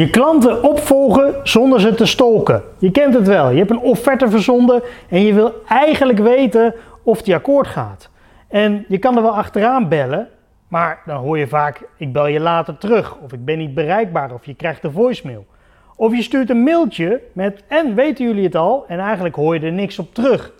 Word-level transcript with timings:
Je 0.00 0.10
klanten 0.10 0.62
opvolgen 0.62 1.34
zonder 1.42 1.80
ze 1.80 1.94
te 1.94 2.06
stolken. 2.06 2.62
Je 2.78 2.90
kent 2.90 3.14
het 3.14 3.26
wel. 3.26 3.50
Je 3.50 3.58
hebt 3.58 3.70
een 3.70 3.78
offerte 3.78 4.30
verzonden 4.30 4.82
en 5.08 5.22
je 5.22 5.34
wil 5.34 5.54
eigenlijk 5.68 6.18
weten 6.18 6.74
of 7.02 7.22
die 7.22 7.34
akkoord 7.34 7.66
gaat. 7.66 8.10
En 8.48 8.84
je 8.88 8.98
kan 8.98 9.16
er 9.16 9.22
wel 9.22 9.36
achteraan 9.36 9.88
bellen, 9.88 10.28
maar 10.68 11.02
dan 11.06 11.16
hoor 11.16 11.38
je 11.38 11.48
vaak: 11.48 11.82
ik 11.96 12.12
bel 12.12 12.26
je 12.26 12.40
later 12.40 12.78
terug, 12.78 13.16
of 13.16 13.32
ik 13.32 13.44
ben 13.44 13.58
niet 13.58 13.74
bereikbaar, 13.74 14.32
of 14.32 14.44
je 14.46 14.54
krijgt 14.54 14.84
een 14.84 14.92
voicemail. 14.92 15.46
Of 15.96 16.14
je 16.14 16.22
stuurt 16.22 16.50
een 16.50 16.62
mailtje 16.62 17.20
met 17.32 17.62
en 17.68 17.94
weten 17.94 18.24
jullie 18.24 18.44
het 18.44 18.56
al? 18.56 18.84
En 18.88 18.98
eigenlijk 18.98 19.34
hoor 19.34 19.54
je 19.54 19.66
er 19.66 19.72
niks 19.72 19.98
op 19.98 20.14
terug. 20.14 20.52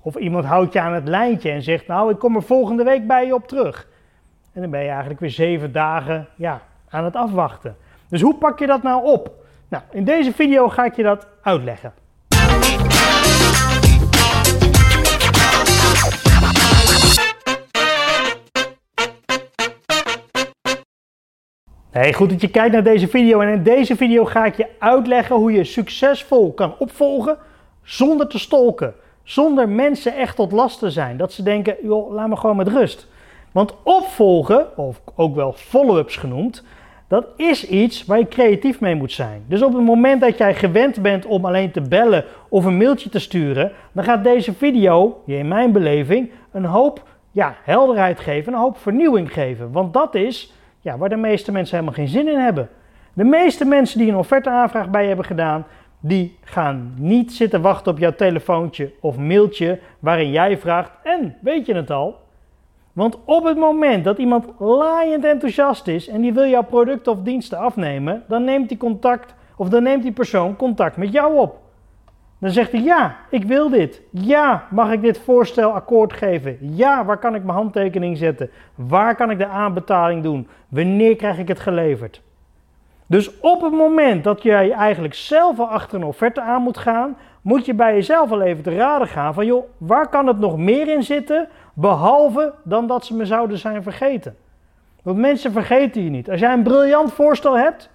Of 0.00 0.16
iemand 0.16 0.44
houdt 0.44 0.72
je 0.72 0.80
aan 0.80 0.94
het 0.94 1.08
lijntje 1.08 1.50
en 1.50 1.62
zegt: 1.62 1.86
Nou, 1.86 2.10
ik 2.10 2.18
kom 2.18 2.36
er 2.36 2.42
volgende 2.42 2.84
week 2.84 3.06
bij 3.06 3.26
je 3.26 3.34
op 3.34 3.48
terug. 3.48 3.88
En 4.52 4.60
dan 4.60 4.70
ben 4.70 4.80
je 4.80 4.88
eigenlijk 4.88 5.20
weer 5.20 5.30
zeven 5.30 5.72
dagen 5.72 6.26
ja, 6.36 6.62
aan 6.88 7.04
het 7.04 7.16
afwachten. 7.16 7.76
Dus 8.10 8.20
hoe 8.20 8.34
pak 8.34 8.58
je 8.58 8.66
dat 8.66 8.82
nou 8.82 9.04
op? 9.04 9.30
Nou, 9.68 9.82
in 9.90 10.04
deze 10.04 10.32
video 10.32 10.68
ga 10.68 10.84
ik 10.84 10.96
je 10.96 11.02
dat 11.02 11.26
uitleggen. 11.42 11.92
Hey, 21.90 22.12
goed 22.12 22.30
dat 22.30 22.40
je 22.40 22.50
kijkt 22.50 22.72
naar 22.72 22.82
deze 22.82 23.08
video 23.08 23.40
en 23.40 23.48
in 23.48 23.62
deze 23.62 23.96
video 23.96 24.24
ga 24.24 24.44
ik 24.44 24.56
je 24.56 24.66
uitleggen 24.78 25.36
hoe 25.36 25.52
je 25.52 25.64
succesvol 25.64 26.52
kan 26.52 26.74
opvolgen 26.78 27.38
zonder 27.82 28.28
te 28.28 28.38
stolken. 28.38 28.94
Zonder 29.22 29.68
mensen 29.68 30.16
echt 30.16 30.36
tot 30.36 30.52
last 30.52 30.78
te 30.78 30.90
zijn. 30.90 31.16
Dat 31.16 31.32
ze 31.32 31.42
denken, 31.42 31.76
joh, 31.82 32.12
laat 32.12 32.28
me 32.28 32.36
gewoon 32.36 32.56
met 32.56 32.68
rust. 32.68 33.06
Want 33.52 33.74
opvolgen, 33.82 34.76
of 34.78 35.00
ook 35.14 35.34
wel 35.34 35.52
follow-ups 35.52 36.16
genoemd, 36.16 36.64
dat 37.10 37.26
is 37.36 37.68
iets 37.68 38.04
waar 38.04 38.18
je 38.18 38.28
creatief 38.28 38.80
mee 38.80 38.94
moet 38.94 39.12
zijn. 39.12 39.44
Dus 39.46 39.62
op 39.62 39.72
het 39.72 39.82
moment 39.82 40.20
dat 40.20 40.38
jij 40.38 40.54
gewend 40.54 41.02
bent 41.02 41.26
om 41.26 41.44
alleen 41.44 41.70
te 41.70 41.80
bellen 41.80 42.24
of 42.48 42.64
een 42.64 42.76
mailtje 42.76 43.10
te 43.10 43.18
sturen, 43.18 43.72
dan 43.92 44.04
gaat 44.04 44.24
deze 44.24 44.52
video, 44.52 45.22
in 45.26 45.48
mijn 45.48 45.72
beleving, 45.72 46.30
een 46.52 46.64
hoop 46.64 47.02
ja, 47.30 47.54
helderheid 47.62 48.20
geven, 48.20 48.52
een 48.52 48.58
hoop 48.58 48.78
vernieuwing 48.78 49.32
geven. 49.32 49.72
Want 49.72 49.92
dat 49.92 50.14
is 50.14 50.54
ja, 50.80 50.98
waar 50.98 51.08
de 51.08 51.16
meeste 51.16 51.52
mensen 51.52 51.74
helemaal 51.76 51.96
geen 51.96 52.08
zin 52.08 52.28
in 52.28 52.38
hebben. 52.38 52.68
De 53.12 53.24
meeste 53.24 53.64
mensen 53.64 53.98
die 53.98 54.08
een 54.08 54.16
offerteaanvraag 54.16 54.90
bij 54.90 55.06
hebben 55.06 55.24
gedaan, 55.24 55.66
die 56.00 56.38
gaan 56.44 56.94
niet 56.96 57.32
zitten 57.32 57.60
wachten 57.60 57.92
op 57.92 57.98
jouw 57.98 58.14
telefoontje 58.14 58.92
of 59.00 59.16
mailtje 59.16 59.78
waarin 59.98 60.30
jij 60.30 60.58
vraagt: 60.58 60.90
En 61.02 61.36
weet 61.40 61.66
je 61.66 61.74
het 61.74 61.90
al? 61.90 62.18
Want 62.92 63.18
op 63.24 63.44
het 63.44 63.56
moment 63.56 64.04
dat 64.04 64.18
iemand 64.18 64.46
laaiend 64.58 65.24
enthousiast 65.24 65.86
is 65.86 66.08
en 66.08 66.20
die 66.20 66.32
wil 66.32 66.46
jouw 66.46 66.62
producten 66.62 67.12
of 67.12 67.22
diensten 67.22 67.58
afnemen, 67.58 68.24
dan 68.28 68.44
neemt 68.44 68.68
die 68.68 68.78
contact 68.78 69.34
of 69.56 69.68
dan 69.68 69.82
neemt 69.82 70.02
die 70.02 70.12
persoon 70.12 70.56
contact 70.56 70.96
met 70.96 71.12
jou 71.12 71.38
op. 71.38 71.58
Dan 72.38 72.50
zegt 72.50 72.72
hij 72.72 72.82
ja, 72.82 73.16
ik 73.30 73.44
wil 73.44 73.68
dit. 73.68 74.02
Ja, 74.10 74.64
mag 74.70 74.92
ik 74.92 75.02
dit 75.02 75.18
voorstel 75.18 75.70
akkoord 75.70 76.12
geven? 76.12 76.58
Ja, 76.60 77.04
waar 77.04 77.18
kan 77.18 77.34
ik 77.34 77.44
mijn 77.44 77.56
handtekening 77.56 78.16
zetten? 78.16 78.50
Waar 78.74 79.14
kan 79.14 79.30
ik 79.30 79.38
de 79.38 79.46
aanbetaling 79.46 80.22
doen? 80.22 80.48
Wanneer 80.68 81.16
krijg 81.16 81.38
ik 81.38 81.48
het 81.48 81.60
geleverd? 81.60 82.22
Dus 83.10 83.40
op 83.40 83.62
het 83.62 83.72
moment 83.72 84.24
dat 84.24 84.42
jij 84.42 84.70
eigenlijk 84.70 85.14
zelf 85.14 85.58
al 85.58 85.68
achter 85.68 85.98
een 85.98 86.04
offerte 86.04 86.40
aan 86.40 86.62
moet 86.62 86.78
gaan, 86.78 87.16
moet 87.42 87.66
je 87.66 87.74
bij 87.74 87.94
jezelf 87.94 88.30
al 88.30 88.40
even 88.40 88.62
te 88.62 88.76
raden 88.76 89.08
gaan 89.08 89.34
van 89.34 89.46
joh, 89.46 89.64
waar 89.76 90.08
kan 90.08 90.26
het 90.26 90.38
nog 90.38 90.56
meer 90.56 90.88
in 90.88 91.02
zitten, 91.02 91.48
behalve 91.74 92.52
dan 92.64 92.86
dat 92.86 93.04
ze 93.04 93.14
me 93.14 93.26
zouden 93.26 93.58
zijn 93.58 93.82
vergeten. 93.82 94.36
Want 95.02 95.18
mensen 95.18 95.52
vergeten 95.52 96.04
je 96.04 96.10
niet. 96.10 96.30
Als 96.30 96.40
jij 96.40 96.52
een 96.52 96.62
briljant 96.62 97.12
voorstel 97.12 97.58
hebt, 97.58 97.90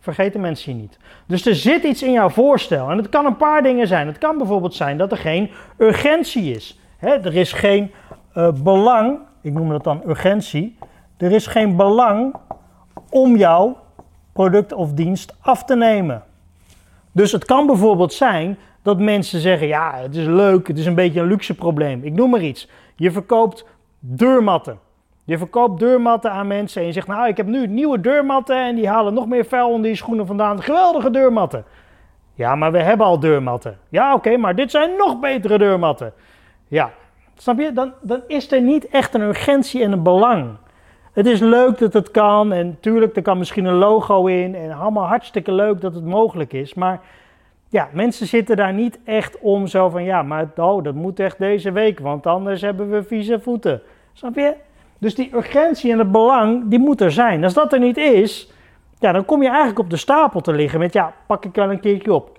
vergeten 0.00 0.40
mensen 0.40 0.72
je 0.72 0.80
niet. 0.80 0.98
Dus 1.26 1.46
er 1.46 1.54
zit 1.54 1.84
iets 1.84 2.02
in 2.02 2.12
jouw 2.12 2.28
voorstel. 2.28 2.90
En 2.90 2.96
het 2.96 3.08
kan 3.08 3.26
een 3.26 3.36
paar 3.36 3.62
dingen 3.62 3.86
zijn. 3.86 4.06
Het 4.06 4.18
kan 4.18 4.38
bijvoorbeeld 4.38 4.74
zijn 4.74 4.98
dat 4.98 5.12
er 5.12 5.18
geen 5.18 5.50
urgentie 5.78 6.54
is. 6.54 6.80
er 7.00 7.36
is 7.36 7.52
geen 7.52 7.92
uh, 8.36 8.48
belang, 8.52 9.18
ik 9.42 9.52
noem 9.52 9.68
dat 9.68 9.84
dan 9.84 10.02
urgentie. 10.06 10.78
Er 11.16 11.32
is 11.32 11.46
geen 11.46 11.76
belang 11.76 12.34
om 13.10 13.36
jouw 13.36 13.76
product 14.38 14.72
of 14.72 14.92
dienst 14.92 15.36
af 15.40 15.64
te 15.64 15.76
nemen. 15.76 16.22
Dus 17.12 17.32
het 17.32 17.44
kan 17.44 17.66
bijvoorbeeld 17.66 18.12
zijn 18.12 18.58
dat 18.82 18.98
mensen 18.98 19.40
zeggen: 19.40 19.66
ja, 19.66 19.94
het 19.96 20.16
is 20.16 20.26
leuk, 20.26 20.68
het 20.68 20.78
is 20.78 20.86
een 20.86 20.94
beetje 20.94 21.20
een 21.20 21.26
luxe 21.26 21.54
probleem. 21.54 22.04
Ik 22.04 22.12
noem 22.12 22.30
maar 22.30 22.42
iets. 22.42 22.68
Je 22.96 23.10
verkoopt 23.10 23.64
deurmatten. 23.98 24.78
Je 25.24 25.38
verkoopt 25.38 25.80
deurmatten 25.80 26.30
aan 26.30 26.46
mensen 26.46 26.80
en 26.80 26.86
je 26.86 26.92
zegt: 26.92 27.06
Nou, 27.06 27.28
ik 27.28 27.36
heb 27.36 27.46
nu 27.46 27.66
nieuwe 27.66 28.00
deurmatten 28.00 28.66
en 28.66 28.74
die 28.74 28.88
halen 28.88 29.14
nog 29.14 29.26
meer 29.26 29.44
vuil 29.44 29.68
onder 29.68 29.82
die 29.82 29.96
schoenen 29.96 30.26
vandaan. 30.26 30.62
Geweldige 30.62 31.10
deurmatten. 31.10 31.64
Ja, 32.34 32.54
maar 32.54 32.72
we 32.72 32.82
hebben 32.82 33.06
al 33.06 33.20
deurmatten. 33.20 33.78
Ja, 33.88 34.14
oké, 34.14 34.36
maar 34.36 34.54
dit 34.54 34.70
zijn 34.70 34.90
nog 34.96 35.20
betere 35.20 35.58
deurmatten. 35.58 36.12
Ja, 36.68 36.90
snap 37.36 37.58
je? 37.58 37.72
Dan, 37.72 37.92
dan 38.02 38.22
is 38.26 38.52
er 38.52 38.62
niet 38.62 38.88
echt 38.88 39.14
een 39.14 39.20
urgentie 39.20 39.82
en 39.82 39.92
een 39.92 40.02
belang. 40.02 40.56
Het 41.18 41.26
is 41.26 41.40
leuk 41.40 41.78
dat 41.78 41.92
het 41.92 42.10
kan 42.10 42.52
en 42.52 42.76
tuurlijk, 42.80 43.16
er 43.16 43.22
kan 43.22 43.38
misschien 43.38 43.64
een 43.64 43.74
logo 43.74 44.26
in 44.26 44.54
en 44.54 44.72
allemaal 44.72 45.06
hartstikke 45.06 45.52
leuk 45.52 45.80
dat 45.80 45.94
het 45.94 46.04
mogelijk 46.04 46.52
is. 46.52 46.74
Maar 46.74 47.00
ja, 47.68 47.88
mensen 47.92 48.26
zitten 48.26 48.56
daar 48.56 48.72
niet 48.72 48.98
echt 49.04 49.38
om 49.38 49.66
zo 49.66 49.88
van 49.88 50.04
ja, 50.04 50.22
maar 50.22 50.50
oh, 50.56 50.84
dat 50.84 50.94
moet 50.94 51.20
echt 51.20 51.38
deze 51.38 51.72
week, 51.72 51.98
want 52.00 52.26
anders 52.26 52.60
hebben 52.60 52.90
we 52.90 53.02
vieze 53.02 53.40
voeten. 53.40 53.82
Snap 54.12 54.34
je? 54.34 54.54
Dus 54.98 55.14
die 55.14 55.34
urgentie 55.34 55.92
en 55.92 55.98
het 55.98 56.12
belang, 56.12 56.68
die 56.68 56.78
moet 56.78 57.00
er 57.00 57.12
zijn. 57.12 57.44
Als 57.44 57.54
dat 57.54 57.72
er 57.72 57.80
niet 57.80 57.96
is, 57.96 58.52
ja, 58.98 59.12
dan 59.12 59.24
kom 59.24 59.42
je 59.42 59.48
eigenlijk 59.48 59.78
op 59.78 59.90
de 59.90 59.96
stapel 59.96 60.40
te 60.40 60.52
liggen 60.52 60.78
met 60.78 60.92
ja, 60.92 61.14
pak 61.26 61.44
ik 61.44 61.54
wel 61.54 61.70
een 61.70 61.80
keertje 61.80 62.12
op. 62.12 62.38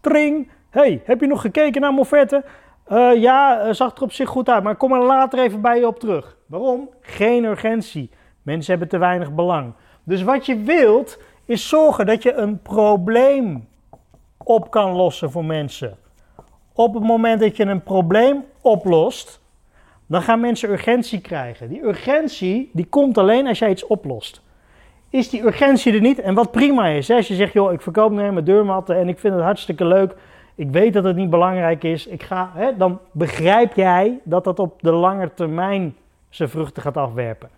Tring, 0.00 0.48
hey, 0.70 1.02
heb 1.04 1.20
je 1.20 1.26
nog 1.26 1.40
gekeken 1.40 1.80
naar 1.80 1.90
mijn 1.90 2.02
offerte? 2.02 2.44
Uh, 2.92 3.20
ja, 3.20 3.66
uh, 3.66 3.72
zag 3.72 3.96
er 3.96 4.02
op 4.02 4.12
zich 4.12 4.28
goed 4.28 4.48
uit, 4.48 4.62
maar 4.62 4.76
kom 4.76 4.92
er 4.92 5.04
later 5.04 5.38
even 5.38 5.60
bij 5.60 5.78
je 5.78 5.86
op 5.86 5.98
terug. 5.98 6.36
Waarom? 6.46 6.88
Geen 7.00 7.44
urgentie. 7.44 8.10
Mensen 8.42 8.70
hebben 8.70 8.88
te 8.88 8.98
weinig 8.98 9.32
belang. 9.32 9.72
Dus 10.02 10.22
wat 10.22 10.46
je 10.46 10.56
wilt, 10.56 11.18
is 11.44 11.68
zorgen 11.68 12.06
dat 12.06 12.22
je 12.22 12.32
een 12.32 12.62
probleem 12.62 13.68
op 14.44 14.70
kan 14.70 14.92
lossen 14.92 15.30
voor 15.30 15.44
mensen. 15.44 15.96
Op 16.72 16.94
het 16.94 17.02
moment 17.02 17.40
dat 17.40 17.56
je 17.56 17.64
een 17.64 17.82
probleem 17.82 18.44
oplost, 18.60 19.40
dan 20.06 20.22
gaan 20.22 20.40
mensen 20.40 20.70
urgentie 20.70 21.20
krijgen. 21.20 21.68
Die 21.68 21.84
urgentie 21.84 22.70
die 22.72 22.86
komt 22.86 23.18
alleen 23.18 23.46
als 23.46 23.58
jij 23.58 23.70
iets 23.70 23.86
oplost. 23.86 24.42
Is 25.10 25.30
die 25.30 25.44
urgentie 25.44 25.92
er 25.92 26.00
niet? 26.00 26.20
En 26.20 26.34
wat 26.34 26.50
prima 26.50 26.86
is, 26.86 27.10
als 27.10 27.28
je 27.28 27.34
zegt, 27.34 27.52
joh, 27.52 27.72
ik 27.72 27.80
verkoop 27.80 28.10
nu 28.10 28.32
mijn 28.32 28.44
deurmatten 28.44 28.96
en 28.96 29.08
ik 29.08 29.18
vind 29.18 29.34
het 29.34 29.42
hartstikke 29.42 29.84
leuk. 29.84 30.14
Ik 30.54 30.70
weet 30.70 30.92
dat 30.92 31.04
het 31.04 31.16
niet 31.16 31.30
belangrijk 31.30 31.84
is. 31.84 32.06
Ik 32.06 32.22
ga, 32.22 32.50
hè, 32.54 32.76
dan 32.76 32.98
begrijp 33.12 33.74
jij 33.74 34.20
dat 34.24 34.44
dat 34.44 34.58
op 34.58 34.82
de 34.82 34.92
lange 34.92 35.34
termijn 35.34 35.96
zijn 36.28 36.48
vruchten 36.48 36.82
gaat 36.82 36.96
afwerpen. 36.96 37.48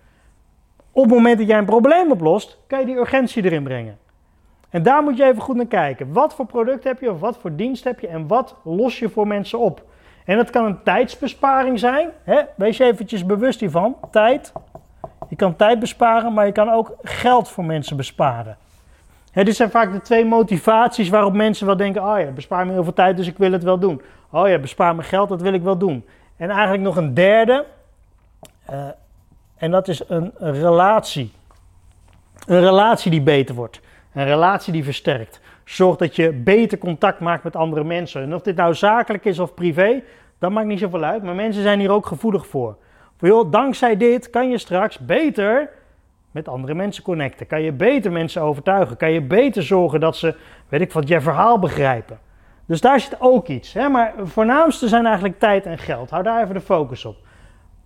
Op 0.92 1.02
het 1.02 1.12
moment 1.12 1.38
dat 1.38 1.46
jij 1.46 1.58
een 1.58 1.64
probleem 1.64 2.10
oplost, 2.10 2.58
kan 2.66 2.80
je 2.80 2.86
die 2.86 2.96
urgentie 2.96 3.44
erin 3.44 3.62
brengen. 3.62 3.98
En 4.70 4.82
daar 4.82 5.02
moet 5.02 5.16
je 5.16 5.24
even 5.24 5.42
goed 5.42 5.56
naar 5.56 5.66
kijken. 5.66 6.12
Wat 6.12 6.34
voor 6.34 6.46
product 6.46 6.84
heb 6.84 7.00
je 7.00 7.10
of 7.10 7.20
wat 7.20 7.38
voor 7.38 7.56
dienst 7.56 7.84
heb 7.84 8.00
je 8.00 8.06
en 8.06 8.26
wat 8.26 8.54
los 8.64 8.98
je 8.98 9.08
voor 9.08 9.26
mensen 9.26 9.58
op? 9.58 9.82
En 10.24 10.36
dat 10.36 10.50
kan 10.50 10.64
een 10.64 10.82
tijdsbesparing 10.82 11.78
zijn. 11.78 12.08
Hè? 12.24 12.40
Wees 12.56 12.76
je 12.76 12.84
eventjes 12.84 13.26
bewust 13.26 13.60
hiervan. 13.60 13.96
Tijd. 14.10 14.52
Je 15.28 15.36
kan 15.36 15.56
tijd 15.56 15.78
besparen, 15.78 16.32
maar 16.32 16.46
je 16.46 16.52
kan 16.52 16.70
ook 16.70 16.94
geld 17.02 17.48
voor 17.48 17.64
mensen 17.64 17.96
besparen. 17.96 18.56
Dit 19.44 19.56
zijn 19.56 19.70
vaak 19.70 19.92
de 19.92 20.00
twee 20.00 20.24
motivaties 20.24 21.08
waarop 21.08 21.34
mensen 21.34 21.66
wel 21.66 21.76
denken: 21.76 22.02
oh 22.02 22.20
ja, 22.20 22.30
bespaar 22.30 22.66
me 22.66 22.72
heel 22.72 22.84
veel 22.84 22.92
tijd, 22.92 23.16
dus 23.16 23.26
ik 23.26 23.38
wil 23.38 23.52
het 23.52 23.62
wel 23.62 23.78
doen. 23.78 24.02
Oh 24.30 24.48
ja, 24.48 24.58
bespaar 24.58 24.94
me 24.94 25.02
geld, 25.02 25.28
dat 25.28 25.41
wil 25.41 25.52
ik 25.52 25.62
wel 25.62 25.78
doen. 25.78 26.04
En 26.36 26.50
eigenlijk 26.50 26.82
nog 26.82 26.97
een 26.97 27.14
derde, 27.14 27.64
uh, 28.70 28.86
en 29.56 29.70
dat 29.70 29.88
is 29.88 30.02
een 30.08 30.32
relatie. 30.38 31.32
Een 32.47 32.60
relatie 32.60 33.10
die 33.10 33.22
beter 33.22 33.54
wordt. 33.54 33.80
Een 34.12 34.24
relatie 34.24 34.72
die 34.72 34.84
versterkt. 34.84 35.41
Zorg 35.65 35.97
dat 35.97 36.16
je 36.16 36.33
beter 36.33 36.78
contact 36.78 37.21
maakt 37.21 37.44
met 37.44 37.56
andere 37.56 37.84
mensen. 37.84 38.22
En 38.22 38.34
of 38.34 38.42
dit 38.42 38.56
nou 38.56 38.74
zakelijk 38.74 39.24
is 39.24 39.38
of 39.38 39.54
privé, 39.54 40.03
dat 40.38 40.50
maakt 40.50 40.66
niet 40.66 40.78
zoveel 40.78 41.04
uit. 41.04 41.22
Maar 41.22 41.34
mensen 41.34 41.62
zijn 41.62 41.78
hier 41.78 41.91
ook 41.91 42.06
gevoelig 42.06 42.47
voor. 42.47 42.77
voor 43.16 43.50
dankzij 43.50 43.97
dit 43.97 44.30
kan 44.30 44.50
je 44.50 44.59
straks 44.59 44.98
beter 44.98 45.71
met 46.36 46.48
andere 46.48 46.74
mensen 46.74 47.03
connecten. 47.03 47.47
Kan 47.47 47.62
je 47.62 47.72
beter 47.72 48.12
mensen 48.12 48.42
overtuigen. 48.42 48.97
Kan 48.97 49.12
je 49.12 49.22
beter 49.22 49.62
zorgen 49.62 50.00
dat 50.00 50.16
ze, 50.16 50.34
weet 50.68 50.80
ik 50.80 50.92
wat, 50.92 51.09
je 51.09 51.21
verhaal 51.21 51.59
begrijpen. 51.59 52.18
Dus 52.66 52.80
daar 52.80 53.00
zit 53.00 53.16
ook 53.21 53.48
iets. 53.48 53.72
Hè? 53.72 53.88
Maar 53.88 54.15
voornaamste 54.22 54.88
zijn 54.88 55.06
eigenlijk 55.06 55.38
tijd 55.38 55.66
en 55.66 55.78
geld. 55.78 56.10
Hou 56.10 56.22
daar 56.22 56.42
even 56.42 56.54
de 56.54 56.60
focus 56.60 57.04
op. 57.04 57.16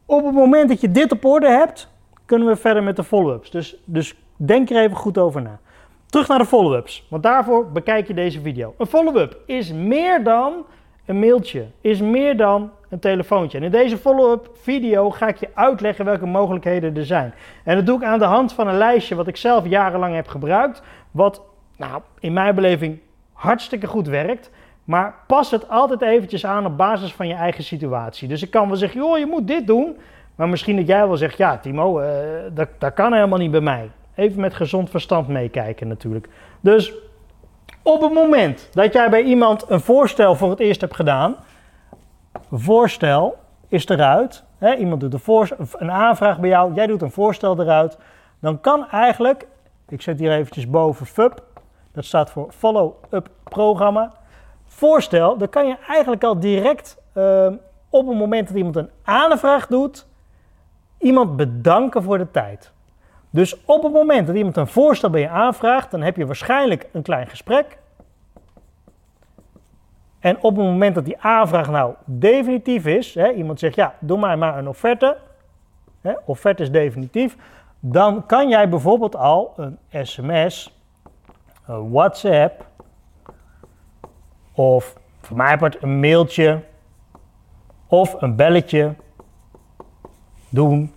Op 0.06 0.24
het 0.24 0.34
moment 0.34 0.68
dat 0.68 0.80
je 0.80 0.90
dit 0.90 1.12
op 1.12 1.24
orde 1.24 1.48
hebt, 1.48 1.88
kunnen 2.24 2.48
we 2.48 2.56
verder 2.56 2.82
met 2.82 2.96
de 2.96 3.04
follow-ups. 3.04 3.50
Dus, 3.50 3.76
dus 3.84 4.14
denk 4.36 4.70
er 4.70 4.82
even 4.82 4.96
goed 4.96 5.18
over 5.18 5.42
na. 5.42 5.58
Terug 6.06 6.28
naar 6.28 6.38
de 6.38 6.46
follow-ups, 6.46 7.06
want 7.10 7.22
daarvoor 7.22 7.72
bekijk 7.72 8.06
je 8.06 8.14
deze 8.14 8.40
video. 8.40 8.74
Een 8.78 8.86
follow-up 8.86 9.36
is 9.46 9.72
meer 9.72 10.24
dan 10.24 10.66
een 11.06 11.18
mailtje, 11.18 11.66
is 11.80 12.00
meer 12.00 12.36
dan 12.36 12.70
een 12.90 12.98
telefoontje. 12.98 13.58
En 13.58 13.64
in 13.64 13.70
deze 13.70 13.96
follow-up 13.96 14.50
video 14.60 15.10
ga 15.10 15.28
ik 15.28 15.36
je 15.36 15.48
uitleggen 15.54 16.04
welke 16.04 16.26
mogelijkheden 16.26 16.96
er 16.96 17.06
zijn. 17.06 17.34
En 17.64 17.76
dat 17.76 17.86
doe 17.86 17.96
ik 17.96 18.04
aan 18.04 18.18
de 18.18 18.24
hand 18.24 18.52
van 18.52 18.68
een 18.68 18.78
lijstje 18.78 19.14
wat 19.14 19.26
ik 19.26 19.36
zelf 19.36 19.66
jarenlang 19.66 20.14
heb 20.14 20.28
gebruikt. 20.28 20.82
Wat 21.10 21.42
nou, 21.76 22.02
in 22.18 22.32
mijn 22.32 22.54
beleving 22.54 22.98
hartstikke 23.32 23.86
goed 23.86 24.08
werkt. 24.08 24.50
Maar 24.84 25.14
pas 25.26 25.50
het 25.50 25.68
altijd 25.68 26.02
eventjes 26.02 26.46
aan 26.46 26.66
op 26.66 26.76
basis 26.76 27.12
van 27.12 27.28
je 27.28 27.34
eigen 27.34 27.64
situatie. 27.64 28.28
Dus 28.28 28.42
ik 28.42 28.50
kan 28.50 28.68
wel 28.68 28.76
zeggen, 28.76 29.00
joh, 29.00 29.18
je 29.18 29.26
moet 29.26 29.46
dit 29.46 29.66
doen. 29.66 29.96
Maar 30.34 30.48
misschien 30.48 30.76
dat 30.76 30.86
jij 30.86 31.06
wel 31.06 31.16
zegt, 31.16 31.36
ja 31.36 31.58
Timo, 31.58 32.00
uh, 32.00 32.06
dat, 32.52 32.68
dat 32.78 32.94
kan 32.94 33.12
helemaal 33.12 33.38
niet 33.38 33.50
bij 33.50 33.60
mij. 33.60 33.90
Even 34.14 34.40
met 34.40 34.54
gezond 34.54 34.90
verstand 34.90 35.28
meekijken 35.28 35.88
natuurlijk. 35.88 36.28
Dus 36.60 36.92
op 37.82 38.00
het 38.00 38.12
moment 38.12 38.68
dat 38.72 38.92
jij 38.92 39.10
bij 39.10 39.22
iemand 39.22 39.64
een 39.68 39.80
voorstel 39.80 40.34
voor 40.34 40.50
het 40.50 40.60
eerst 40.60 40.80
hebt 40.80 40.94
gedaan, 40.94 41.36
voorstel 42.50 43.36
is 43.68 43.88
eruit, 43.88 44.44
hè, 44.58 44.74
iemand 44.74 45.00
doet 45.00 45.26
een, 45.78 45.90
aanvraag 45.90 46.40
bij 46.40 46.48
jou, 46.48 46.74
jij 46.74 46.86
doet 46.86 47.02
een 47.02 47.10
voorstel 47.10 47.60
eruit, 47.60 47.98
dan 48.40 48.60
kan 48.60 48.88
eigenlijk, 48.88 49.46
ik 49.88 50.02
zet 50.02 50.18
hier 50.18 50.32
eventjes 50.32 50.70
boven 50.70 51.06
FUP, 51.06 51.42
dat 51.92 52.04
staat 52.04 52.30
voor 52.30 52.52
Follow-up 52.52 53.28
Programma, 53.44 54.12
voorstel, 54.66 55.36
dan 55.36 55.48
kan 55.48 55.66
je 55.66 55.76
eigenlijk 55.88 56.24
al 56.24 56.40
direct 56.40 56.96
uh, 57.14 57.46
op 57.88 58.06
het 58.06 58.16
moment 58.16 58.48
dat 58.48 58.56
iemand 58.56 58.76
een 58.76 58.90
aanvraag 59.04 59.66
doet, 59.66 60.06
iemand 60.98 61.36
bedanken 61.36 62.02
voor 62.02 62.18
de 62.18 62.30
tijd. 62.30 62.72
Dus 63.30 63.64
op 63.64 63.82
het 63.82 63.92
moment 63.92 64.26
dat 64.26 64.36
iemand 64.36 64.56
een 64.56 64.66
voorstel 64.66 65.10
bij 65.10 65.20
je 65.20 65.28
aanvraagt, 65.28 65.90
dan 65.90 66.02
heb 66.02 66.16
je 66.16 66.26
waarschijnlijk 66.26 66.88
een 66.92 67.02
klein 67.02 67.26
gesprek. 67.26 67.78
En 70.20 70.36
op 70.36 70.56
het 70.56 70.64
moment 70.64 70.94
dat 70.94 71.04
die 71.04 71.20
aanvraag 71.20 71.70
nou 71.70 71.94
definitief 72.04 72.86
is, 72.86 73.14
hè, 73.14 73.32
iemand 73.32 73.58
zegt 73.58 73.74
ja, 73.74 73.94
doe 73.98 74.18
mij 74.18 74.36
maar 74.36 74.58
een 74.58 74.68
offerte, 74.68 75.16
hè, 76.00 76.12
offerte 76.24 76.62
is 76.62 76.70
definitief, 76.70 77.36
dan 77.80 78.26
kan 78.26 78.48
jij 78.48 78.68
bijvoorbeeld 78.68 79.16
al 79.16 79.54
een 79.56 79.78
sms, 79.90 80.78
een 81.66 81.90
WhatsApp 81.90 82.66
of 84.52 84.94
voor 85.20 85.36
mij 85.36 85.58
part 85.58 85.82
een 85.82 86.00
mailtje 86.00 86.60
of 87.86 88.22
een 88.22 88.36
belletje 88.36 88.94
doen 90.48 90.94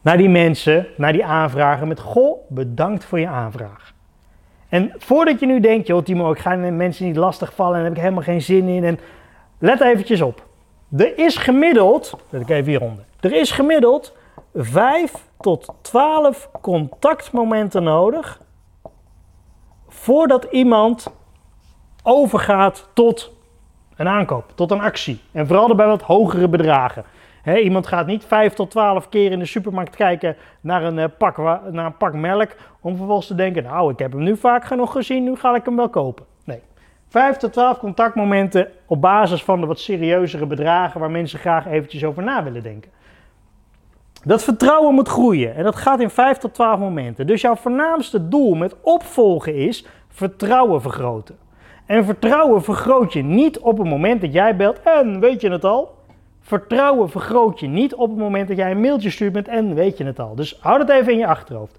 naar 0.00 0.16
die 0.16 0.28
mensen, 0.28 0.86
naar 0.96 1.12
die 1.12 1.24
aanvragen 1.24 1.88
met 1.88 2.00
goh, 2.00 2.38
bedankt 2.48 3.04
voor 3.04 3.20
je 3.20 3.28
aanvraag. 3.28 3.94
En 4.72 4.92
voordat 4.98 5.40
je 5.40 5.46
nu 5.46 5.60
denkt, 5.60 5.86
joh 5.86 6.02
Timo, 6.02 6.30
ik 6.30 6.38
ga 6.38 6.56
mensen 6.56 7.06
niet 7.06 7.16
lastig 7.16 7.54
vallen 7.54 7.78
en 7.78 7.84
heb 7.84 7.92
ik 7.92 7.98
helemaal 7.98 8.22
geen 8.22 8.42
zin 8.42 8.68
in. 8.68 8.84
En 8.84 8.98
let 9.58 9.80
eventjes 9.80 10.20
op. 10.20 10.46
Er 10.96 11.18
is 11.18 11.36
gemiddeld, 11.36 12.18
zet 12.30 12.40
ik 12.40 12.48
even 12.48 12.70
hieronder. 12.70 13.04
Er 13.20 13.32
is 13.32 13.50
gemiddeld 13.50 14.16
5 14.54 15.14
tot 15.40 15.72
12 15.80 16.50
contactmomenten 16.60 17.82
nodig 17.82 18.40
voordat 19.88 20.44
iemand 20.50 21.06
overgaat 22.02 22.88
tot 22.94 23.32
een 23.96 24.08
aankoop, 24.08 24.52
tot 24.54 24.70
een 24.70 24.80
actie. 24.80 25.20
En 25.32 25.46
vooral 25.46 25.74
bij 25.74 25.86
wat 25.86 26.02
hogere 26.02 26.48
bedragen 26.48 27.04
iemand 27.44 27.86
gaat 27.86 28.06
niet 28.06 28.24
5 28.24 28.52
tot 28.52 28.70
12 28.70 29.08
keer 29.08 29.32
in 29.32 29.38
de 29.38 29.44
supermarkt 29.44 29.96
kijken 29.96 30.36
naar 30.60 30.82
een, 30.82 30.98
uh, 30.98 31.04
pak, 31.18 31.36
naar 31.70 31.86
een 31.86 31.96
pak 31.96 32.14
melk. 32.14 32.50
Om 32.80 32.96
vervolgens 32.96 33.26
te 33.26 33.34
denken: 33.34 33.62
Nou, 33.62 33.92
ik 33.92 33.98
heb 33.98 34.12
hem 34.12 34.22
nu 34.22 34.36
vaak 34.36 34.64
genoeg 34.64 34.92
gezien, 34.92 35.24
nu 35.24 35.36
ga 35.36 35.54
ik 35.54 35.64
hem 35.64 35.76
wel 35.76 35.88
kopen. 35.88 36.24
Nee. 36.44 36.60
5 37.08 37.36
tot 37.36 37.52
12 37.52 37.78
contactmomenten 37.78 38.68
op 38.86 39.00
basis 39.00 39.42
van 39.42 39.60
de 39.60 39.66
wat 39.66 39.80
serieuzere 39.80 40.46
bedragen 40.46 41.00
waar 41.00 41.10
mensen 41.10 41.38
graag 41.38 41.66
eventjes 41.66 42.04
over 42.04 42.22
na 42.22 42.44
willen 42.44 42.62
denken. 42.62 42.90
Dat 44.24 44.44
vertrouwen 44.44 44.94
moet 44.94 45.08
groeien 45.08 45.54
en 45.54 45.64
dat 45.64 45.76
gaat 45.76 46.00
in 46.00 46.10
5 46.10 46.38
tot 46.38 46.54
12 46.54 46.78
momenten. 46.78 47.26
Dus 47.26 47.40
jouw 47.40 47.54
voornaamste 47.56 48.28
doel 48.28 48.54
met 48.54 48.76
opvolgen 48.80 49.54
is 49.54 49.86
vertrouwen 50.08 50.80
vergroten. 50.82 51.36
En 51.86 52.04
vertrouwen 52.04 52.62
vergroot 52.62 53.12
je 53.12 53.22
niet 53.22 53.58
op 53.58 53.78
het 53.78 53.88
moment 53.88 54.20
dat 54.20 54.32
jij 54.32 54.56
belt 54.56 54.80
en 54.82 55.20
weet 55.20 55.40
je 55.40 55.50
het 55.50 55.64
al, 55.64 55.94
Vertrouwen 56.42 57.10
vergroot 57.10 57.60
je 57.60 57.66
niet 57.66 57.94
op 57.94 58.08
het 58.08 58.18
moment 58.18 58.48
dat 58.48 58.56
jij 58.56 58.70
een 58.70 58.80
mailtje 58.80 59.10
stuurt 59.10 59.32
met 59.32 59.48
en 59.48 59.74
weet 59.74 59.98
je 59.98 60.04
het 60.04 60.18
al. 60.18 60.34
Dus 60.34 60.58
houd 60.60 60.80
het 60.80 60.88
even 60.88 61.12
in 61.12 61.18
je 61.18 61.26
achterhoofd. 61.26 61.78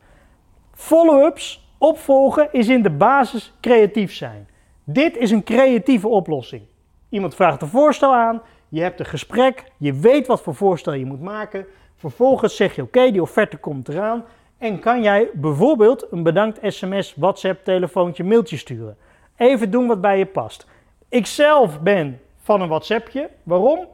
Follow-ups, 0.72 1.68
opvolgen 1.78 2.48
is 2.52 2.68
in 2.68 2.82
de 2.82 2.90
basis 2.90 3.54
creatief 3.62 4.14
zijn. 4.14 4.48
Dit 4.84 5.18
is 5.18 5.32
een 5.32 5.44
creatieve 5.44 6.08
oplossing. 6.08 6.62
Iemand 7.10 7.36
vraagt 7.36 7.62
een 7.62 7.68
voorstel 7.68 8.14
aan, 8.14 8.42
je 8.70 8.82
hebt 8.82 9.00
een 9.00 9.06
gesprek, 9.06 9.64
je 9.78 9.94
weet 9.94 10.28
wat 10.28 10.42
voor 10.42 10.56
voorstel 10.56 10.94
je 10.94 11.06
moet 11.06 11.22
maken. 11.22 11.66
Vervolgens 11.96 12.56
zeg 12.56 12.76
je 12.76 12.82
oké, 12.82 13.12
die 13.12 13.22
offerte 13.22 13.58
komt 13.58 13.88
eraan. 13.88 14.24
En 14.58 14.80
kan 14.80 15.02
jij 15.02 15.30
bijvoorbeeld 15.34 16.08
een 16.12 16.24
bedankt 16.24 16.60
sms, 16.62 17.16
WhatsApp, 17.18 17.64
telefoontje, 17.64 18.24
mailtje 18.24 18.58
sturen. 18.58 18.98
Even 19.38 19.72
doen 19.72 19.88
wat 19.88 20.02
bij 20.02 20.18
je 20.18 20.26
past. 20.26 20.68
Ik 21.10 21.26
zelf 21.26 21.82
ben 21.82 22.20
van 22.38 22.62
een 22.62 22.68
WhatsAppje. 22.68 23.30
Waarom? 23.44 23.88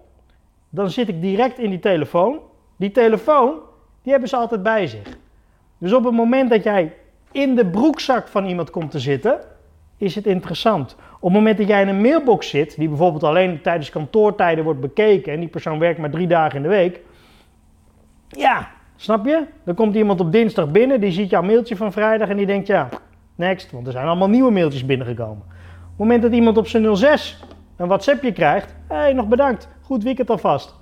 Dan 0.69 0.89
zit 0.89 1.07
ik 1.09 1.21
direct 1.21 1.59
in 1.59 1.69
die 1.69 1.79
telefoon. 1.79 2.39
Die 2.75 2.91
telefoon, 2.91 3.53
die 4.01 4.11
hebben 4.11 4.29
ze 4.29 4.35
altijd 4.35 4.63
bij 4.63 4.87
zich. 4.87 5.17
Dus 5.77 5.93
op 5.93 6.03
het 6.03 6.13
moment 6.13 6.49
dat 6.49 6.63
jij 6.63 6.93
in 7.31 7.55
de 7.55 7.65
broekzak 7.65 8.27
van 8.27 8.45
iemand 8.45 8.69
komt 8.69 8.91
te 8.91 8.99
zitten, 8.99 9.39
is 9.97 10.15
het 10.15 10.25
interessant. 10.25 10.95
Op 11.15 11.21
het 11.21 11.33
moment 11.33 11.57
dat 11.57 11.67
jij 11.67 11.81
in 11.81 11.87
een 11.87 12.01
mailbox 12.01 12.49
zit, 12.49 12.75
die 12.77 12.87
bijvoorbeeld 12.87 13.23
alleen 13.23 13.61
tijdens 13.61 13.89
kantoortijden 13.89 14.63
wordt 14.63 14.79
bekeken 14.79 15.33
en 15.33 15.39
die 15.39 15.49
persoon 15.49 15.79
werkt 15.79 15.99
maar 15.99 16.09
drie 16.09 16.27
dagen 16.27 16.55
in 16.55 16.63
de 16.63 16.69
week, 16.69 17.01
ja, 18.27 18.71
snap 18.95 19.25
je? 19.25 19.45
Dan 19.63 19.75
komt 19.75 19.95
iemand 19.95 20.19
op 20.19 20.31
dinsdag 20.31 20.71
binnen, 20.71 21.01
die 21.01 21.11
ziet 21.11 21.29
jouw 21.29 21.41
mailtje 21.41 21.75
van 21.75 21.91
vrijdag 21.91 22.29
en 22.29 22.37
die 22.37 22.45
denkt, 22.45 22.67
ja, 22.67 22.89
next, 23.35 23.71
want 23.71 23.85
er 23.87 23.91
zijn 23.91 24.07
allemaal 24.07 24.29
nieuwe 24.29 24.51
mailtjes 24.51 24.85
binnengekomen. 24.85 25.43
Op 25.43 25.89
het 25.89 25.97
moment 25.97 26.21
dat 26.21 26.31
iemand 26.31 26.57
op 26.57 26.67
zijn 26.67 26.95
06 26.95 27.43
een 27.79 27.87
WhatsAppje 27.87 28.31
krijgt, 28.31 28.75
hey, 28.87 29.13
nog 29.13 29.27
bedankt, 29.27 29.67
goed 29.81 30.03
weekend 30.03 30.29
alvast. 30.29 30.75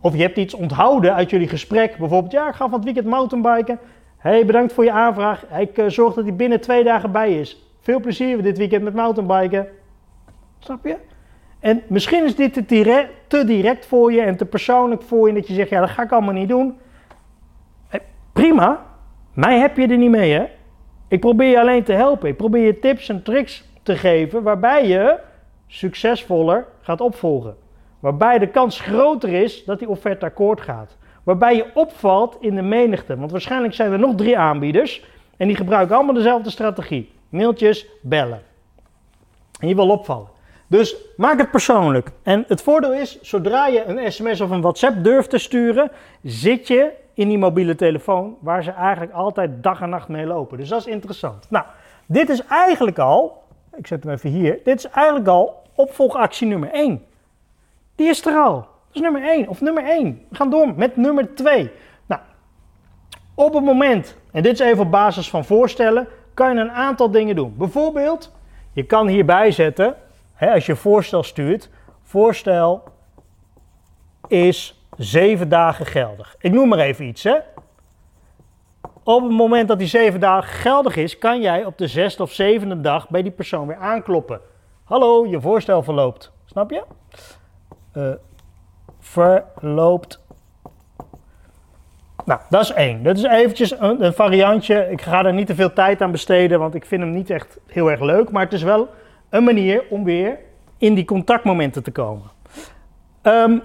Of 0.00 0.14
je 0.14 0.22
hebt 0.22 0.36
iets 0.36 0.54
onthouden 0.54 1.14
uit 1.14 1.30
jullie 1.30 1.48
gesprek. 1.48 1.96
Bijvoorbeeld, 1.98 2.32
ja, 2.32 2.48
ik 2.48 2.54
ga 2.54 2.64
van 2.64 2.72
het 2.72 2.84
weekend 2.84 3.06
mountainbiken. 3.06 3.78
hey, 4.16 4.46
bedankt 4.46 4.72
voor 4.72 4.84
je 4.84 4.92
aanvraag. 4.92 5.44
Ik 5.58 5.78
uh, 5.78 5.88
zorg 5.88 6.14
dat 6.14 6.24
hij 6.24 6.34
binnen 6.34 6.60
twee 6.60 6.84
dagen 6.84 7.12
bij 7.12 7.40
is. 7.40 7.70
Veel 7.80 8.00
plezier 8.00 8.42
dit 8.42 8.58
weekend 8.58 8.82
met 8.82 8.94
mountainbiken. 8.94 9.68
Snap 10.58 10.86
je? 10.86 10.96
En 11.60 11.82
misschien 11.88 12.24
is 12.24 12.36
dit 12.36 12.52
te 12.52 12.64
direct, 12.66 13.10
te 13.26 13.44
direct 13.44 13.86
voor 13.86 14.12
je 14.12 14.20
en 14.20 14.36
te 14.36 14.44
persoonlijk 14.44 15.02
voor 15.02 15.28
je. 15.28 15.34
Dat 15.34 15.46
je 15.46 15.54
zegt, 15.54 15.70
ja, 15.70 15.80
dat 15.80 15.90
ga 15.90 16.02
ik 16.02 16.12
allemaal 16.12 16.34
niet 16.34 16.48
doen. 16.48 16.78
Hey, 17.88 18.02
prima. 18.32 18.86
Mij 19.34 19.58
heb 19.58 19.76
je 19.76 19.86
er 19.86 19.98
niet 19.98 20.10
mee, 20.10 20.32
hè? 20.32 20.44
Ik 21.08 21.20
probeer 21.20 21.50
je 21.50 21.60
alleen 21.60 21.84
te 21.84 21.92
helpen. 21.92 22.28
Ik 22.28 22.36
probeer 22.36 22.64
je 22.64 22.78
tips 22.78 23.08
en 23.08 23.22
tricks 23.22 23.64
te 23.82 23.96
geven 23.96 24.42
waarbij 24.42 24.86
je 24.86 25.18
succesvoller 25.68 26.66
gaat 26.80 27.00
opvolgen. 27.00 27.56
Waarbij 28.00 28.38
de 28.38 28.48
kans 28.48 28.80
groter 28.80 29.32
is 29.32 29.64
dat 29.64 29.78
die 29.78 29.88
offerte 29.88 30.24
akkoord 30.24 30.60
gaat. 30.60 30.96
Waarbij 31.22 31.56
je 31.56 31.70
opvalt 31.74 32.36
in 32.40 32.54
de 32.54 32.62
menigte. 32.62 33.16
Want 33.16 33.30
waarschijnlijk 33.30 33.74
zijn 33.74 33.92
er 33.92 33.98
nog 33.98 34.14
drie 34.14 34.38
aanbieders. 34.38 35.04
En 35.36 35.46
die 35.46 35.56
gebruiken 35.56 35.96
allemaal 35.96 36.14
dezelfde 36.14 36.50
strategie. 36.50 37.12
Mailtjes, 37.28 37.86
bellen. 38.02 38.42
En 39.60 39.68
je 39.68 39.74
wil 39.74 39.90
opvallen. 39.90 40.28
Dus 40.66 40.96
maak 41.16 41.38
het 41.38 41.50
persoonlijk. 41.50 42.10
En 42.22 42.44
het 42.48 42.62
voordeel 42.62 42.92
is, 42.92 43.20
zodra 43.20 43.66
je 43.66 43.84
een 43.84 44.12
sms 44.12 44.40
of 44.40 44.50
een 44.50 44.60
WhatsApp 44.60 45.04
durft 45.04 45.30
te 45.30 45.38
sturen, 45.38 45.90
zit 46.22 46.68
je 46.68 46.90
in 47.14 47.28
die 47.28 47.38
mobiele 47.38 47.74
telefoon 47.74 48.36
waar 48.40 48.62
ze 48.62 48.70
eigenlijk 48.70 49.12
altijd 49.12 49.62
dag 49.62 49.80
en 49.80 49.88
nacht 49.88 50.08
mee 50.08 50.26
lopen. 50.26 50.58
Dus 50.58 50.68
dat 50.68 50.80
is 50.80 50.86
interessant. 50.86 51.46
Nou, 51.50 51.64
dit 52.06 52.28
is 52.28 52.44
eigenlijk 52.46 52.98
al, 52.98 53.42
ik 53.78 53.86
zet 53.86 54.04
hem 54.04 54.12
even 54.12 54.30
hier, 54.30 54.60
dit 54.64 54.78
is 54.78 54.88
eigenlijk 54.88 55.28
al 55.28 55.62
opvolgactie 55.74 56.46
nummer 56.46 56.70
1. 56.70 57.04
Die 57.94 58.08
is 58.08 58.26
er 58.26 58.34
al. 58.34 58.54
Dat 58.54 58.68
is 58.92 59.00
nummer 59.00 59.22
1 59.22 59.48
of 59.48 59.60
nummer 59.60 59.84
1. 59.84 60.26
We 60.28 60.36
gaan 60.36 60.50
door 60.50 60.74
met 60.74 60.96
nummer 60.96 61.34
2. 61.34 61.70
Nou, 62.06 62.20
op 63.34 63.54
het 63.54 63.64
moment, 63.64 64.16
en 64.32 64.42
dit 64.42 64.52
is 64.52 64.58
even 64.58 64.84
op 64.84 64.90
basis 64.90 65.30
van 65.30 65.44
voorstellen, 65.44 66.08
kan 66.34 66.54
je 66.54 66.60
een 66.60 66.70
aantal 66.70 67.10
dingen 67.10 67.36
doen. 67.36 67.54
Bijvoorbeeld, 67.56 68.32
je 68.72 68.82
kan 68.82 69.06
hierbij 69.06 69.50
zetten, 69.50 69.94
hè, 70.34 70.52
als 70.52 70.66
je 70.66 70.76
voorstel 70.76 71.22
stuurt, 71.22 71.70
voorstel 72.02 72.82
is 74.28 74.82
7 74.96 75.48
dagen 75.48 75.86
geldig. 75.86 76.36
Ik 76.38 76.52
noem 76.52 76.68
maar 76.68 76.78
even 76.78 77.06
iets. 77.06 77.22
Hè. 77.22 77.36
Op 79.08 79.22
het 79.22 79.32
moment 79.32 79.68
dat 79.68 79.78
die 79.78 79.88
7 79.88 80.20
dagen 80.20 80.52
geldig 80.52 80.96
is, 80.96 81.18
kan 81.18 81.40
jij 81.40 81.64
op 81.64 81.78
de 81.78 81.86
zesde 81.86 82.22
of 82.22 82.32
zevende 82.32 82.80
dag 82.80 83.08
bij 83.08 83.22
die 83.22 83.32
persoon 83.32 83.66
weer 83.66 83.76
aankloppen. 83.76 84.40
Hallo, 84.84 85.26
je 85.26 85.40
voorstel 85.40 85.82
verloopt. 85.82 86.32
Snap 86.44 86.70
je? 86.70 86.82
uh, 87.94 88.08
verloopt. 88.98 90.24
Nou, 92.24 92.40
dat 92.48 92.62
is 92.62 92.72
één. 92.72 93.02
Dat 93.02 93.16
is 93.16 93.22
eventjes 93.22 93.80
een, 93.80 94.04
een, 94.04 94.12
variantje. 94.12 94.90
Ik 94.90 95.02
ga 95.02 95.24
er 95.24 95.32
niet 95.32 95.46
te 95.46 95.54
veel 95.54 95.72
tijd 95.72 96.02
aan 96.02 96.10
besteden, 96.10 96.58
want 96.58 96.74
ik 96.74 96.86
vind 96.86 97.02
hem 97.02 97.10
niet 97.10 97.30
echt 97.30 97.58
heel 97.66 97.90
erg 97.90 98.00
leuk. 98.00 98.30
Maar 98.30 98.42
het 98.42 98.52
is 98.52 98.62
wel 98.62 98.88
een 99.30 99.44
manier 99.44 99.84
om 99.90 100.04
weer 100.04 100.38
in 100.78 100.94
die 100.94 101.04
contactmomenten 101.04 101.82
te 101.82 101.90
komen. 101.90 102.30
Ehm, 103.22 103.58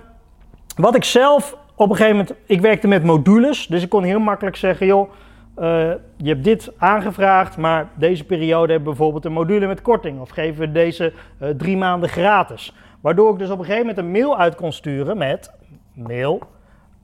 wat 0.76 0.96
ik 0.96 1.04
zelf 1.04 1.58
op 1.76 1.90
een 1.90 1.96
gegeven 1.96 2.18
moment, 2.18 2.36
ik 2.46 2.62
werkte 2.62 2.88
met 2.88 3.04
modules, 3.04 3.68
dus 3.68 3.84
ik 3.84 3.90
kon 3.90 4.04
heel 4.04 4.20
makkelijk 4.20 4.56
zeggen, 4.56 4.86
joh, 4.86 5.10
eh, 5.56 5.92
je 6.18 6.30
hebt 6.30 6.44
dit 6.44 6.72
aangevraagd, 6.78 7.58
maar 7.58 7.90
deze 7.96 8.24
periode 8.24 8.72
hebben 8.72 8.92
we 8.92 8.98
bijvoorbeeld 8.98 9.26
een 9.26 9.32
module 9.32 9.68
met 9.68 9.82
korting 9.82 10.20
of 10.20 10.30
geven 10.30 10.60
we 10.60 10.72
deze 10.72 11.14
uh, 11.42 11.50
drie 11.50 11.78
maanden 11.78 12.10
gratis. 12.10 12.76
Waardoor 13.02 13.34
ik 13.34 13.40
dus 13.40 13.50
op 13.50 13.60
een 13.60 13.66
gegeven 13.66 13.88
moment 13.88 14.06
een 14.06 14.12
mail 14.12 14.38
uit 14.38 14.56
kon 14.56 14.72
sturen 14.72 15.18
met 15.18 15.52
mail, 15.94 16.42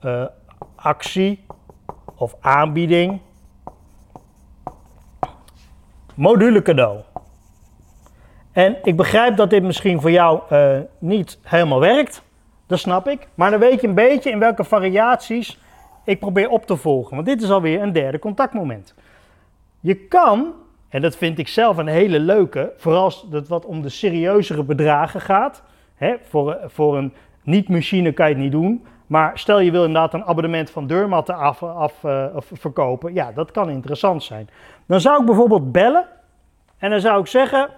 uh, 0.06 0.26
actie 0.76 1.46
of 2.16 2.36
aanbieding, 2.40 3.20
module 6.16 6.62
cadeau. 6.62 7.00
En 8.52 8.78
ik 8.84 8.96
begrijp 8.96 9.36
dat 9.38 9.50
dit 9.50 9.64
misschien 9.64 10.02
voor 10.02 10.12
jou 10.12 10.42
niet 11.00 11.40
helemaal 11.42 11.80
werkt. 11.80 12.24
Dat 12.68 12.80
snap 12.80 13.08
ik. 13.08 13.28
Maar 13.36 13.52
dan 13.52 13.60
weet 13.60 13.82
je 13.82 13.88
een 13.88 13.94
beetje 13.94 14.32
in 14.32 14.40
welke 14.40 14.64
variaties 14.64 15.60
ik 16.10 16.20
probeer 16.20 16.50
op 16.50 16.66
te 16.66 16.76
volgen. 16.76 17.16
Want 17.16 17.28
dit 17.28 17.42
is 17.42 17.52
alweer 17.52 17.82
een 17.82 17.94
derde 17.94 18.20
contactmoment. 18.20 18.96
Je 19.80 19.96
kan, 19.96 20.54
en 20.90 21.02
dat 21.02 21.16
vind 21.16 21.38
ik 21.38 21.48
zelf 21.48 21.78
een 21.78 21.88
hele 21.88 22.20
leuke, 22.20 22.74
vooral 22.78 23.04
als 23.04 23.28
het 23.32 23.48
wat 23.48 23.66
om 23.66 23.82
de 23.82 23.90
serieuzere 23.90 24.64
bedragen 24.64 25.22
gaat. 25.22 25.64
Hè, 25.96 26.16
voor, 26.24 26.58
voor 26.66 26.98
een 26.98 27.14
niet-machine 27.44 28.12
kan 28.12 28.28
je 28.28 28.34
het 28.34 28.44
niet 28.44 28.52
doen. 28.52 28.86
Maar 29.08 29.40
stel 29.40 29.60
je 29.60 29.72
wil 29.72 29.86
inderdaad 29.86 30.14
een 30.14 30.26
abonnement 30.26 30.70
van 30.70 30.88
deurmatten 30.88 31.36
af, 31.36 31.64
af 31.64 32.04
uh, 32.04 32.26
verkopen. 32.38 33.14
Ja, 33.14 33.32
dat 33.32 33.52
kan 33.52 33.70
interessant 33.70 34.24
zijn. 34.24 34.50
Dan 34.86 35.02
zou 35.02 35.20
ik 35.20 35.26
bijvoorbeeld 35.26 35.72
bellen. 35.72 36.08
En 36.78 36.90
dan 36.90 37.00
zou 37.00 37.20
ik 37.20 37.28
zeggen: 37.28 37.70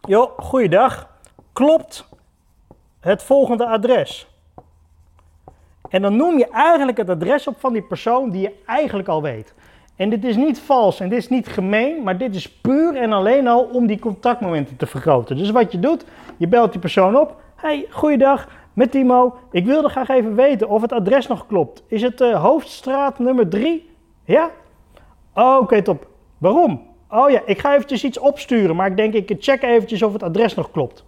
Joh, 0.00 0.38
goeiedag. 0.38 1.08
Klopt 1.52 2.08
het 3.00 3.22
volgende 3.22 3.66
adres. 3.66 4.37
En 5.88 6.02
dan 6.02 6.16
noem 6.16 6.38
je 6.38 6.48
eigenlijk 6.50 6.98
het 6.98 7.10
adres 7.10 7.46
op 7.46 7.54
van 7.58 7.72
die 7.72 7.82
persoon 7.82 8.30
die 8.30 8.40
je 8.40 8.52
eigenlijk 8.66 9.08
al 9.08 9.22
weet. 9.22 9.54
En 9.96 10.10
dit 10.10 10.24
is 10.24 10.36
niet 10.36 10.58
vals 10.58 11.00
en 11.00 11.08
dit 11.08 11.18
is 11.18 11.28
niet 11.28 11.46
gemeen, 11.46 12.02
maar 12.02 12.18
dit 12.18 12.34
is 12.34 12.50
puur 12.50 12.96
en 12.96 13.12
alleen 13.12 13.46
al 13.46 13.62
om 13.72 13.86
die 13.86 13.98
contactmomenten 13.98 14.76
te 14.76 14.86
vergroten. 14.86 15.36
Dus 15.36 15.50
wat 15.50 15.72
je 15.72 15.78
doet, 15.78 16.04
je 16.36 16.48
belt 16.48 16.72
die 16.72 16.80
persoon 16.80 17.16
op. 17.16 17.40
Hey, 17.56 17.86
goeiedag, 17.90 18.48
met 18.72 18.90
Timo. 18.90 19.36
Ik 19.50 19.64
wilde 19.64 19.88
graag 19.88 20.08
even 20.08 20.34
weten 20.34 20.68
of 20.68 20.82
het 20.82 20.92
adres 20.92 21.26
nog 21.26 21.46
klopt. 21.46 21.82
Is 21.88 22.02
het 22.02 22.20
uh, 22.20 22.42
Hoofdstraat 22.42 23.18
nummer 23.18 23.48
3? 23.48 23.90
Ja? 24.24 24.50
Oké, 25.34 25.82
top. 25.82 26.06
Waarom? 26.38 26.82
Oh 27.10 27.30
ja, 27.30 27.40
ik 27.46 27.58
ga 27.58 27.74
eventjes 27.74 28.04
iets 28.04 28.18
opsturen, 28.18 28.76
maar 28.76 28.90
ik 28.90 28.96
denk 28.96 29.14
ik 29.14 29.36
check 29.38 29.62
eventjes 29.62 30.02
of 30.02 30.12
het 30.12 30.22
adres 30.22 30.54
nog 30.54 30.70
klopt. 30.70 31.04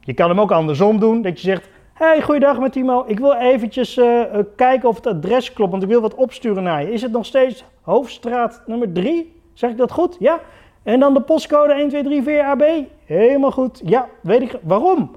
Je 0.00 0.14
kan 0.14 0.28
hem 0.28 0.40
ook 0.40 0.52
andersom 0.52 0.98
doen, 0.98 1.22
dat 1.22 1.40
je 1.40 1.46
zegt, 1.46 1.68
hey, 1.96 2.22
goeiedag 2.22 2.58
met 2.58 2.72
Timo, 2.72 3.04
ik 3.06 3.18
wil 3.18 3.34
eventjes 3.34 3.96
uh, 3.96 4.22
kijken 4.56 4.88
of 4.88 4.96
het 4.96 5.06
adres 5.06 5.52
klopt, 5.52 5.70
want 5.70 5.82
ik 5.82 5.88
wil 5.88 6.00
wat 6.00 6.14
opsturen 6.14 6.62
naar 6.62 6.82
je. 6.82 6.92
Is 6.92 7.02
het 7.02 7.12
nog 7.12 7.26
steeds 7.26 7.64
Hoofdstraat 7.80 8.62
nummer 8.66 8.92
3? 8.92 9.40
Zeg 9.52 9.70
ik 9.70 9.76
dat 9.76 9.90
goed? 9.90 10.16
Ja. 10.18 10.40
En 10.82 11.00
dan 11.00 11.14
de 11.14 11.20
postcode 11.20 11.74
1234 11.74 12.46
AB? 12.46 12.86
Helemaal 13.04 13.50
goed. 13.50 13.80
Ja, 13.84 14.08
weet 14.20 14.42
ik. 14.42 14.58
Waarom? 14.62 15.10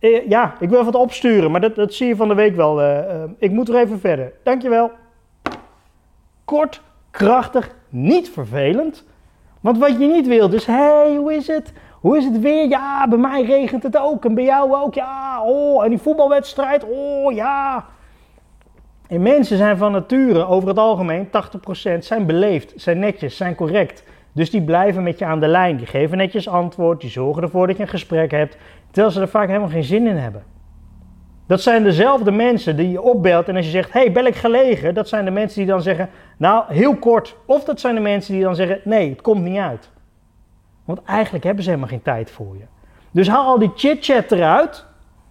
Uh, 0.00 0.28
ja, 0.28 0.54
ik 0.60 0.68
wil 0.68 0.84
wat 0.84 0.94
opsturen, 0.94 1.50
maar 1.50 1.60
dat, 1.60 1.74
dat 1.74 1.94
zie 1.94 2.08
je 2.08 2.16
van 2.16 2.28
de 2.28 2.34
week 2.34 2.56
wel. 2.56 2.82
ik 3.38 3.50
moet 3.50 3.68
er 3.68 3.76
even 3.76 4.00
verder. 4.00 4.32
Dankjewel. 4.42 4.90
Kort, 6.44 6.82
krachtig, 7.10 7.74
niet 7.88 8.30
vervelend. 8.30 9.04
Want 9.60 9.78
wat 9.78 9.98
je 9.98 10.06
niet 10.06 10.26
wilt 10.26 10.52
is, 10.52 10.66
hey, 10.66 11.16
hoe 11.16 11.34
is 11.34 11.46
het? 11.46 11.72
Hoe 12.00 12.16
is 12.16 12.24
het 12.24 12.40
weer? 12.40 12.68
Ja, 12.68 13.08
bij 13.08 13.18
mij 13.18 13.42
regent 13.42 13.82
het 13.82 13.98
ook. 13.98 14.24
En 14.24 14.34
bij 14.34 14.44
jou 14.44 14.74
ook. 14.74 14.94
Ja, 14.94 15.42
oh, 15.42 15.84
en 15.84 15.90
die 15.90 15.98
voetbalwedstrijd. 15.98 16.84
Oh, 16.84 17.32
ja. 17.32 17.84
En 19.08 19.22
mensen 19.22 19.56
zijn 19.56 19.76
van 19.76 19.92
nature, 19.92 20.46
over 20.46 20.68
het 20.68 20.78
algemeen, 20.78 21.26
80% 21.26 21.30
zijn 21.98 22.26
beleefd, 22.26 22.72
zijn 22.76 22.98
netjes, 22.98 23.36
zijn 23.36 23.54
correct. 23.54 24.04
Dus 24.32 24.50
die 24.50 24.62
blijven 24.62 25.02
met 25.02 25.18
je 25.18 25.24
aan 25.24 25.40
de 25.40 25.46
lijn. 25.46 25.76
Die 25.76 25.86
geven 25.86 26.16
netjes 26.16 26.48
antwoord. 26.48 27.00
Die 27.00 27.10
zorgen 27.10 27.42
ervoor 27.42 27.66
dat 27.66 27.76
je 27.76 27.82
een 27.82 27.88
gesprek 27.88 28.30
hebt. 28.30 28.56
Terwijl 28.90 29.12
ze 29.12 29.20
er 29.20 29.28
vaak 29.28 29.46
helemaal 29.46 29.68
geen 29.68 29.84
zin 29.84 30.06
in 30.06 30.16
hebben. 30.16 30.42
Dat 31.46 31.60
zijn 31.60 31.82
dezelfde 31.82 32.30
mensen 32.30 32.76
die 32.76 32.90
je 32.90 33.02
opbelt 33.02 33.48
en 33.48 33.56
als 33.56 33.64
je 33.64 33.70
zegt, 33.70 33.92
hey, 33.92 34.12
bel 34.12 34.24
ik 34.24 34.34
gelegen? 34.34 34.94
Dat 34.94 35.08
zijn 35.08 35.24
de 35.24 35.30
mensen 35.30 35.58
die 35.58 35.66
dan 35.66 35.82
zeggen, 35.82 36.08
nou, 36.36 36.64
heel 36.68 36.96
kort. 36.96 37.36
Of 37.44 37.64
dat 37.64 37.80
zijn 37.80 37.94
de 37.94 38.00
mensen 38.00 38.34
die 38.34 38.42
dan 38.42 38.54
zeggen, 38.54 38.80
nee, 38.84 39.10
het 39.10 39.20
komt 39.20 39.42
niet 39.42 39.58
uit. 39.58 39.90
Want 40.94 41.06
eigenlijk 41.06 41.44
hebben 41.44 41.64
ze 41.64 41.70
helemaal 41.70 41.90
geen 41.90 42.02
tijd 42.02 42.30
voor 42.30 42.56
je. 42.56 42.64
Dus 43.10 43.28
haal 43.28 43.46
al 43.46 43.58
die 43.58 43.72
chit-chat 43.74 44.32
eruit, 44.32 44.86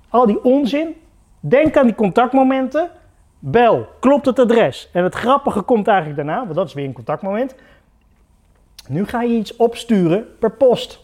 al 0.09 0.25
die 0.25 0.43
onzin. 0.43 0.95
Denk 1.39 1.77
aan 1.77 1.85
die 1.85 1.95
contactmomenten. 1.95 2.89
Bel, 3.39 3.87
klopt 3.99 4.25
het 4.25 4.39
adres. 4.39 4.89
En 4.93 5.03
het 5.03 5.15
grappige 5.15 5.61
komt 5.61 5.87
eigenlijk 5.87 6.17
daarna, 6.17 6.43
want 6.43 6.55
dat 6.55 6.67
is 6.67 6.73
weer 6.73 6.85
een 6.85 6.93
contactmoment. 6.93 7.55
Nu 8.87 9.05
ga 9.05 9.21
je 9.21 9.35
iets 9.35 9.55
opsturen 9.55 10.27
per 10.39 10.51
post. 10.51 10.99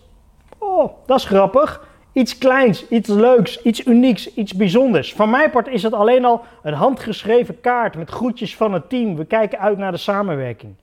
Oh, 0.57 0.93
dat 1.05 1.17
is 1.17 1.25
grappig. 1.25 1.87
Iets 2.11 2.37
kleins, 2.37 2.87
iets 2.87 3.09
leuks, 3.09 3.61
iets 3.61 3.85
unieks, 3.85 4.33
iets 4.33 4.53
bijzonders. 4.53 5.13
Van 5.13 5.29
mijn 5.29 5.49
part 5.49 5.67
is 5.67 5.83
het 5.83 5.93
alleen 5.93 6.25
al 6.25 6.43
een 6.63 6.73
handgeschreven 6.73 7.61
kaart 7.61 7.95
met 7.95 8.09
groetjes 8.09 8.55
van 8.55 8.73
het 8.73 8.89
team. 8.89 9.15
We 9.15 9.25
kijken 9.25 9.59
uit 9.59 9.77
naar 9.77 9.91
de 9.91 9.97
samenwerking. 9.97 10.75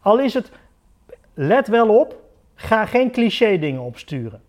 Al 0.00 0.18
is 0.18 0.34
het, 0.34 0.50
let 1.34 1.68
wel 1.68 1.98
op, 1.98 2.21
Ga 2.62 2.86
geen 2.86 3.10
cliché 3.10 3.58
dingen 3.58 3.80
opsturen. 3.80 4.40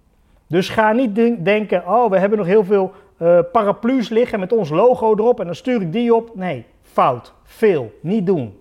Dus 0.48 0.70
ga 0.70 0.92
niet 0.92 1.16
denken, 1.46 1.88
oh, 1.88 2.10
we 2.10 2.20
hebben 2.20 2.38
nog 2.38 2.48
heel 2.48 2.64
veel 2.64 2.92
uh, 3.22 3.40
paraplu's 3.52 4.10
liggen 4.10 4.40
met 4.40 4.54
ons 4.54 4.70
logo 4.70 5.16
erop 5.16 5.40
en 5.40 5.46
dan 5.46 5.56
stuur 5.56 5.82
ik 5.82 5.92
die 5.92 6.16
op. 6.16 6.36
Nee, 6.36 6.66
fout. 6.82 7.34
Veel. 7.44 7.94
Niet 8.02 8.26
doen. 8.26 8.58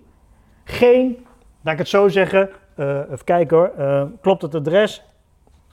Geen, 0.63 1.25
laat 1.61 1.73
ik 1.73 1.79
het 1.79 1.87
zo 1.87 2.07
zeggen, 2.07 2.49
uh, 2.77 2.99
even 2.99 3.23
kijken 3.23 3.57
hoor, 3.57 3.71
uh, 3.79 4.03
klopt 4.21 4.41
het 4.41 4.55
adres? 4.55 5.03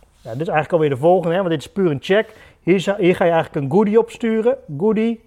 Ja, 0.01 0.31
dit 0.33 0.41
is 0.41 0.49
eigenlijk 0.49 0.73
alweer 0.73 0.91
de 0.91 0.97
volgende, 0.97 1.35
hè, 1.35 1.41
want 1.41 1.51
dit 1.51 1.61
is 1.61 1.73
puur 1.73 1.91
een 1.91 1.99
check. 2.01 2.35
Hier, 2.61 2.95
hier 2.99 3.17
ga 3.17 3.25
je 3.25 3.31
eigenlijk 3.31 3.55
een 3.55 3.71
goodie 3.71 3.99
opsturen. 3.99 4.57
Goodie. 4.79 5.21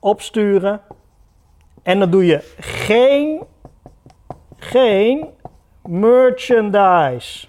Opsturen. 0.00 0.80
En 1.82 1.98
dan 1.98 2.10
doe 2.10 2.26
je 2.26 2.54
geen, 2.58 3.42
geen 4.56 5.28
merchandise. 5.88 7.46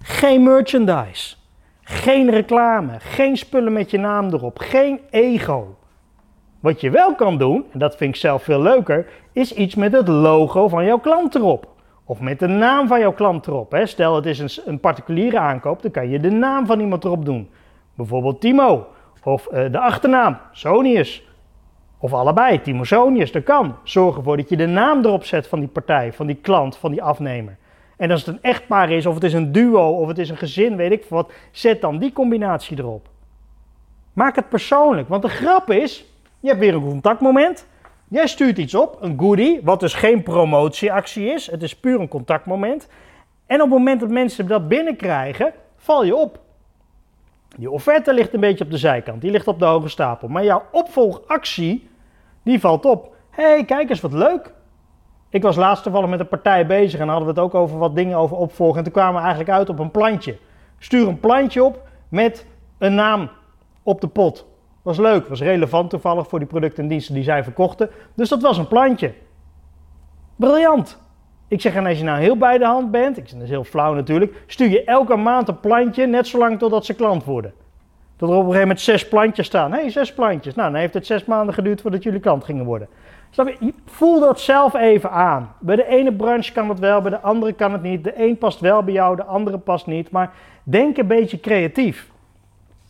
Geen 0.00 0.42
merchandise. 0.42 1.36
Geen 1.82 2.30
reclame. 2.30 2.92
Geen 2.98 3.36
spullen 3.36 3.72
met 3.72 3.90
je 3.90 3.98
naam 3.98 4.32
erop. 4.32 4.58
Geen 4.58 5.00
ego. 5.10 5.76
Wat 6.60 6.80
je 6.80 6.90
wel 6.90 7.14
kan 7.14 7.38
doen, 7.38 7.64
en 7.72 7.78
dat 7.78 7.96
vind 7.96 8.14
ik 8.14 8.20
zelf 8.20 8.42
veel 8.42 8.62
leuker, 8.62 9.06
is 9.32 9.52
iets 9.52 9.74
met 9.74 9.92
het 9.92 10.08
logo 10.08 10.68
van 10.68 10.84
jouw 10.84 10.98
klant 10.98 11.34
erop. 11.34 11.68
Of 12.04 12.20
met 12.20 12.38
de 12.38 12.46
naam 12.46 12.86
van 12.86 13.00
jouw 13.00 13.12
klant 13.12 13.46
erop. 13.46 13.72
Hè. 13.72 13.86
Stel 13.86 14.16
het 14.16 14.26
is 14.26 14.38
een, 14.38 14.62
een, 14.64 14.80
particuliere 14.80 15.38
aankoop, 15.38 15.82
dan 15.82 15.90
kan 15.90 16.08
je 16.08 16.20
de 16.20 16.30
naam 16.30 16.66
van 16.66 16.80
iemand 16.80 17.04
erop 17.04 17.24
doen. 17.24 17.50
Bijvoorbeeld 17.94 18.40
Timo. 18.40 18.86
Of 19.22 19.48
uh, 19.52 19.72
de 19.72 19.78
achternaam, 19.78 20.38
Sonius. 20.52 21.25
Of 21.98 22.12
allebei, 22.12 22.60
Timosonius, 22.60 23.32
dat 23.32 23.42
kan. 23.42 23.76
Zorg 23.82 24.16
ervoor 24.16 24.36
dat 24.36 24.48
je 24.48 24.56
de 24.56 24.66
naam 24.66 25.04
erop 25.04 25.24
zet 25.24 25.48
van 25.48 25.58
die 25.58 25.68
partij, 25.68 26.12
van 26.12 26.26
die 26.26 26.38
klant, 26.42 26.76
van 26.76 26.90
die 26.90 27.02
afnemer. 27.02 27.56
En 27.96 28.10
als 28.10 28.24
het 28.24 28.34
een 28.34 28.42
echtpaar 28.42 28.90
is, 28.90 29.06
of 29.06 29.14
het 29.14 29.24
is 29.24 29.32
een 29.32 29.52
duo, 29.52 29.90
of 29.90 30.08
het 30.08 30.18
is 30.18 30.28
een 30.28 30.36
gezin, 30.36 30.76
weet 30.76 30.92
ik 30.92 31.04
wat, 31.08 31.32
zet 31.50 31.80
dan 31.80 31.98
die 31.98 32.12
combinatie 32.12 32.78
erop. 32.78 33.08
Maak 34.12 34.36
het 34.36 34.48
persoonlijk, 34.48 35.08
want 35.08 35.22
de 35.22 35.28
grap 35.28 35.70
is, 35.70 36.04
je 36.40 36.48
hebt 36.48 36.60
weer 36.60 36.74
een 36.74 36.84
contactmoment. 36.84 37.66
Jij 38.08 38.26
stuurt 38.26 38.58
iets 38.58 38.74
op, 38.74 38.96
een 39.00 39.18
goodie, 39.18 39.60
wat 39.62 39.80
dus 39.80 39.94
geen 39.94 40.22
promotieactie 40.22 41.26
is. 41.26 41.50
Het 41.50 41.62
is 41.62 41.76
puur 41.76 42.00
een 42.00 42.08
contactmoment. 42.08 42.88
En 43.46 43.56
op 43.56 43.68
het 43.68 43.78
moment 43.78 44.00
dat 44.00 44.08
mensen 44.08 44.46
dat 44.46 44.68
binnenkrijgen, 44.68 45.52
val 45.76 46.04
je 46.04 46.16
op. 46.16 46.38
Je 47.58 47.70
offerte 47.70 48.14
ligt 48.14 48.34
een 48.34 48.40
beetje 48.40 48.64
op 48.64 48.70
de 48.70 48.78
zijkant, 48.78 49.20
die 49.20 49.30
ligt 49.30 49.48
op 49.48 49.58
de 49.58 49.64
hoge 49.64 49.88
stapel. 49.88 50.28
Maar 50.28 50.44
jouw 50.44 50.62
opvolgactie, 50.72 51.88
die 52.42 52.60
valt 52.60 52.84
op. 52.84 53.14
Hé, 53.30 53.42
hey, 53.42 53.64
kijk 53.64 53.90
eens 53.90 54.00
wat 54.00 54.12
leuk. 54.12 54.54
Ik 55.28 55.42
was 55.42 55.56
laatst 55.56 55.82
toevallig 55.82 56.10
met 56.10 56.20
een 56.20 56.28
partij 56.28 56.66
bezig 56.66 57.00
en 57.00 57.08
hadden 57.08 57.24
we 57.24 57.40
het 57.40 57.42
ook 57.42 57.54
over 57.54 57.78
wat 57.78 57.94
dingen 57.94 58.18
over 58.18 58.36
opvolgen. 58.36 58.78
En 58.78 58.84
toen 58.84 58.92
kwamen 58.92 59.14
we 59.14 59.20
eigenlijk 59.20 59.50
uit 59.50 59.68
op 59.68 59.78
een 59.78 59.90
plantje. 59.90 60.38
Stuur 60.78 61.08
een 61.08 61.20
plantje 61.20 61.64
op 61.64 61.88
met 62.08 62.46
een 62.78 62.94
naam 62.94 63.30
op 63.82 64.00
de 64.00 64.08
pot. 64.08 64.46
Was 64.82 64.98
leuk, 64.98 65.28
was 65.28 65.40
relevant 65.40 65.90
toevallig 65.90 66.28
voor 66.28 66.38
die 66.38 66.48
producten 66.48 66.82
en 66.82 66.88
diensten 66.88 67.14
die 67.14 67.24
zij 67.24 67.42
verkochten. 67.44 67.90
Dus 68.14 68.28
dat 68.28 68.42
was 68.42 68.58
een 68.58 68.68
plantje. 68.68 69.14
Briljant. 70.36 70.98
Ik 71.48 71.60
zeg, 71.60 71.74
en 71.74 71.86
als 71.86 71.98
je 71.98 72.04
nou 72.04 72.20
heel 72.20 72.36
bij 72.36 72.58
de 72.58 72.64
hand 72.64 72.90
bent, 72.90 73.16
ik 73.16 73.24
zeg, 73.28 73.34
dat 73.34 73.42
is 73.42 73.50
heel 73.50 73.64
flauw 73.64 73.94
natuurlijk, 73.94 74.42
stuur 74.46 74.68
je 74.68 74.84
elke 74.84 75.16
maand 75.16 75.48
een 75.48 75.60
plantje, 75.60 76.06
net 76.06 76.26
zolang 76.26 76.58
totdat 76.58 76.84
ze 76.84 76.94
klant 76.94 77.24
worden. 77.24 77.52
Dat 78.16 78.28
er 78.28 78.34
op 78.34 78.40
een 78.40 78.46
gegeven 78.46 78.68
moment 78.68 78.80
zes 78.84 79.08
plantjes 79.08 79.46
staan. 79.46 79.72
Hé, 79.72 79.80
hey, 79.80 79.90
zes 79.90 80.14
plantjes. 80.14 80.54
Nou, 80.54 80.70
dan 80.70 80.80
heeft 80.80 80.94
het 80.94 81.06
zes 81.06 81.24
maanden 81.24 81.54
geduurd 81.54 81.80
voordat 81.80 82.02
jullie 82.02 82.20
klant 82.20 82.44
gingen 82.44 82.64
worden. 82.64 82.88
Je? 83.30 83.74
Voel 83.86 84.20
dat 84.20 84.40
zelf 84.40 84.74
even 84.74 85.10
aan. 85.10 85.54
Bij 85.60 85.76
de 85.76 85.86
ene 85.86 86.12
branche 86.12 86.52
kan 86.52 86.68
het 86.68 86.78
wel, 86.78 87.00
bij 87.00 87.10
de 87.10 87.20
andere 87.20 87.52
kan 87.52 87.72
het 87.72 87.82
niet. 87.82 88.04
De 88.04 88.22
een 88.24 88.38
past 88.38 88.60
wel 88.60 88.82
bij 88.82 88.92
jou, 88.92 89.16
de 89.16 89.24
andere 89.24 89.58
past 89.58 89.86
niet. 89.86 90.10
Maar 90.10 90.32
denk 90.62 90.96
een 90.96 91.06
beetje 91.06 91.40
creatief. 91.40 92.10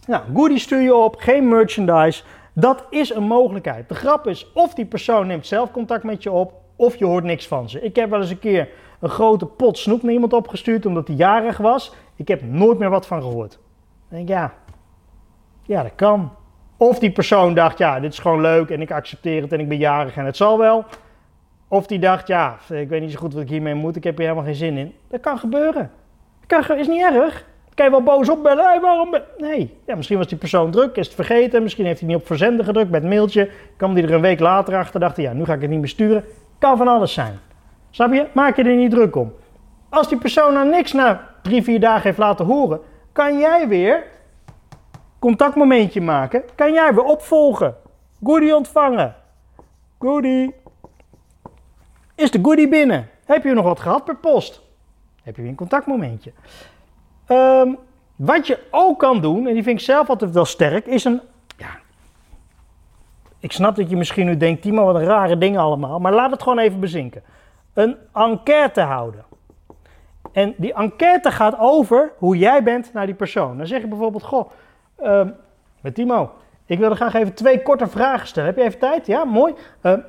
Nou, 0.07 0.23
goodie 0.35 0.59
stuur 0.59 0.81
je 0.81 0.95
op, 0.95 1.17
geen 1.17 1.49
merchandise. 1.49 2.23
Dat 2.53 2.85
is 2.91 3.15
een 3.15 3.23
mogelijkheid. 3.23 3.89
De 3.89 3.95
grap 3.95 4.27
is, 4.27 4.53
of 4.53 4.75
die 4.75 4.85
persoon 4.85 5.27
neemt 5.27 5.47
zelf 5.47 5.71
contact 5.71 6.05
met 6.05 6.23
je 6.23 6.31
op, 6.31 6.53
of 6.76 6.97
je 6.97 7.04
hoort 7.04 7.25
niks 7.25 7.47
van 7.47 7.68
ze. 7.68 7.80
Ik 7.80 7.97
heb 7.97 8.11
wel 8.11 8.21
eens 8.21 8.30
een 8.30 8.38
keer 8.38 8.68
een 9.00 9.09
grote 9.09 9.47
pot 9.47 9.78
snoep 9.78 10.02
naar 10.02 10.12
iemand 10.12 10.33
opgestuurd 10.33 10.87
omdat 10.87 11.06
hij 11.06 11.16
jarig 11.16 11.56
was. 11.56 11.95
Ik 12.16 12.28
heb 12.28 12.42
nooit 12.42 12.78
meer 12.78 12.90
wat 12.90 13.06
van 13.06 13.23
gehoord. 13.23 13.50
Dan 13.50 13.59
denk 14.09 14.23
ik, 14.23 14.28
ja, 14.28 14.54
ja, 15.62 15.83
dat 15.83 15.95
kan. 15.95 16.33
Of 16.76 16.99
die 16.99 17.11
persoon 17.11 17.54
dacht, 17.54 17.78
ja, 17.78 18.00
dit 18.00 18.12
is 18.12 18.18
gewoon 18.18 18.40
leuk 18.40 18.71
en 18.71 18.80
ik 18.80 18.90
accepteer 18.90 19.42
het 19.42 19.52
en 19.52 19.61
ik 19.61 19.68
ben 19.68 19.78
jarig 19.78 20.16
en 20.16 20.25
het 20.25 20.37
zal 20.37 20.59
wel. 20.59 20.85
Of 21.68 21.87
die 21.87 21.99
dacht, 21.99 22.26
ja, 22.26 22.56
ik 22.68 22.88
weet 22.88 23.00
niet 23.00 23.12
zo 23.12 23.18
goed 23.18 23.33
wat 23.33 23.42
ik 23.42 23.49
hiermee 23.49 23.75
moet, 23.75 23.97
ik 23.97 24.04
heb 24.04 24.16
hier 24.16 24.26
helemaal 24.26 24.47
geen 24.47 24.59
zin 24.59 24.76
in. 24.76 24.95
Dat 25.09 25.21
kan 25.21 25.38
gebeuren. 25.38 25.90
Dat 26.47 26.71
is 26.71 26.88
niet 26.88 27.02
erg. 27.02 27.45
Kan 27.75 27.85
je 27.85 27.90
wel 27.90 28.02
boos 28.02 28.28
opbellen, 28.28 28.64
hey, 28.64 28.80
waarom. 28.80 29.16
Nee, 29.38 29.76
ja, 29.87 29.97
misschien 29.97 30.18
was 30.18 30.26
die 30.26 30.38
persoon 30.38 30.71
druk, 30.71 30.97
is 30.97 31.06
het 31.06 31.14
vergeten, 31.14 31.62
misschien 31.62 31.87
heeft 31.87 32.00
hij 32.00 32.09
niet 32.09 32.18
op 32.18 32.26
verzenden 32.26 32.64
gedrukt 32.64 32.90
met 32.90 33.02
mailtje. 33.04 33.50
Kwam 33.76 33.95
die 33.95 34.04
er 34.04 34.12
een 34.12 34.21
week 34.21 34.40
later 34.40 34.76
achter, 34.76 35.00
dacht 35.00 35.16
hij, 35.16 35.25
ja, 35.25 35.33
nu 35.33 35.45
ga 35.45 35.54
ik 35.54 35.61
het 35.61 35.71
niet 35.71 35.78
meer 35.78 35.88
sturen. 35.88 36.25
Kan 36.59 36.77
van 36.77 36.89
alles 36.89 37.13
zijn. 37.13 37.39
Snap 37.91 38.13
je? 38.13 38.27
Maak 38.33 38.57
je 38.57 38.63
er 38.63 38.77
niet 38.77 38.91
druk 38.91 39.17
om. 39.17 39.33
Als 39.89 40.09
die 40.09 40.19
persoon 40.19 40.53
nou 40.53 40.69
niks 40.69 40.93
na 40.93 41.29
drie, 41.43 41.63
vier 41.63 41.81
dagen 41.81 42.03
heeft 42.03 42.19
laten 42.19 42.47
horen, 42.47 42.81
kan 43.13 43.39
jij 43.39 43.69
weer 43.69 44.05
contactmomentje 45.19 46.01
maken. 46.01 46.43
Kan 46.55 46.73
jij 46.73 46.95
weer 46.95 47.05
opvolgen. 47.05 47.77
Goodie 48.25 48.57
ontvangen. 48.57 49.15
Goodie. 49.99 50.55
Is 52.15 52.31
de 52.31 52.39
goodie 52.43 52.69
binnen? 52.69 53.09
Heb 53.25 53.45
je 53.45 53.53
nog 53.53 53.65
wat 53.65 53.81
gehad 53.81 54.05
per 54.05 54.17
post? 54.17 54.63
Heb 55.23 55.37
je 55.37 55.43
weer 55.43 55.51
een 55.51 55.57
contactmomentje. 55.57 56.33
Ehm, 57.27 57.75
wat 58.17 58.47
je 58.47 58.59
ook 58.71 58.99
kan 58.99 59.21
doen, 59.21 59.47
en 59.47 59.55
die 59.55 59.63
vind 59.63 59.79
ik 59.79 59.85
zelf 59.85 60.09
altijd 60.09 60.31
wel 60.31 60.45
sterk, 60.45 60.87
is 60.87 61.05
een. 61.05 61.21
Ik 63.47 63.53
snap 63.53 63.76
dat 63.76 63.91
je 63.91 63.97
misschien 63.97 64.26
nu 64.26 64.37
denkt, 64.37 64.62
Timo, 64.62 64.85
wat 64.85 64.95
een 64.95 65.05
rare 65.05 65.38
dingen 65.38 65.61
allemaal. 65.61 65.99
Maar 65.99 66.12
laat 66.12 66.31
het 66.31 66.43
gewoon 66.43 66.59
even 66.59 66.81
bezinken. 66.81 67.23
Een 67.75 67.97
enquête 68.15 68.81
houden. 68.81 69.25
En 70.33 70.55
die 70.57 70.75
enquête 70.75 71.31
gaat 71.31 71.59
over 71.59 72.12
hoe 72.19 72.37
jij 72.37 72.62
bent 72.62 72.93
naar 72.93 73.07
die 73.07 73.15
persoon. 73.15 73.57
Dan 73.57 73.67
zeg 73.67 73.81
je 73.81 73.87
bijvoorbeeld, 73.87 74.23
goh, 74.23 74.50
uh, 75.03 75.21
met 75.81 75.95
Timo, 75.95 76.31
ik 76.67 76.79
wilde 76.79 76.95
graag 76.95 77.15
even 77.15 77.35
twee 77.35 77.62
korte 77.62 77.87
vragen 77.87 78.26
stellen. 78.26 78.49
Heb 78.49 78.59
je 78.59 78.65
even 78.65 78.79
tijd? 78.79 79.07
Ja, 79.07 79.25
mooi. 79.25 79.55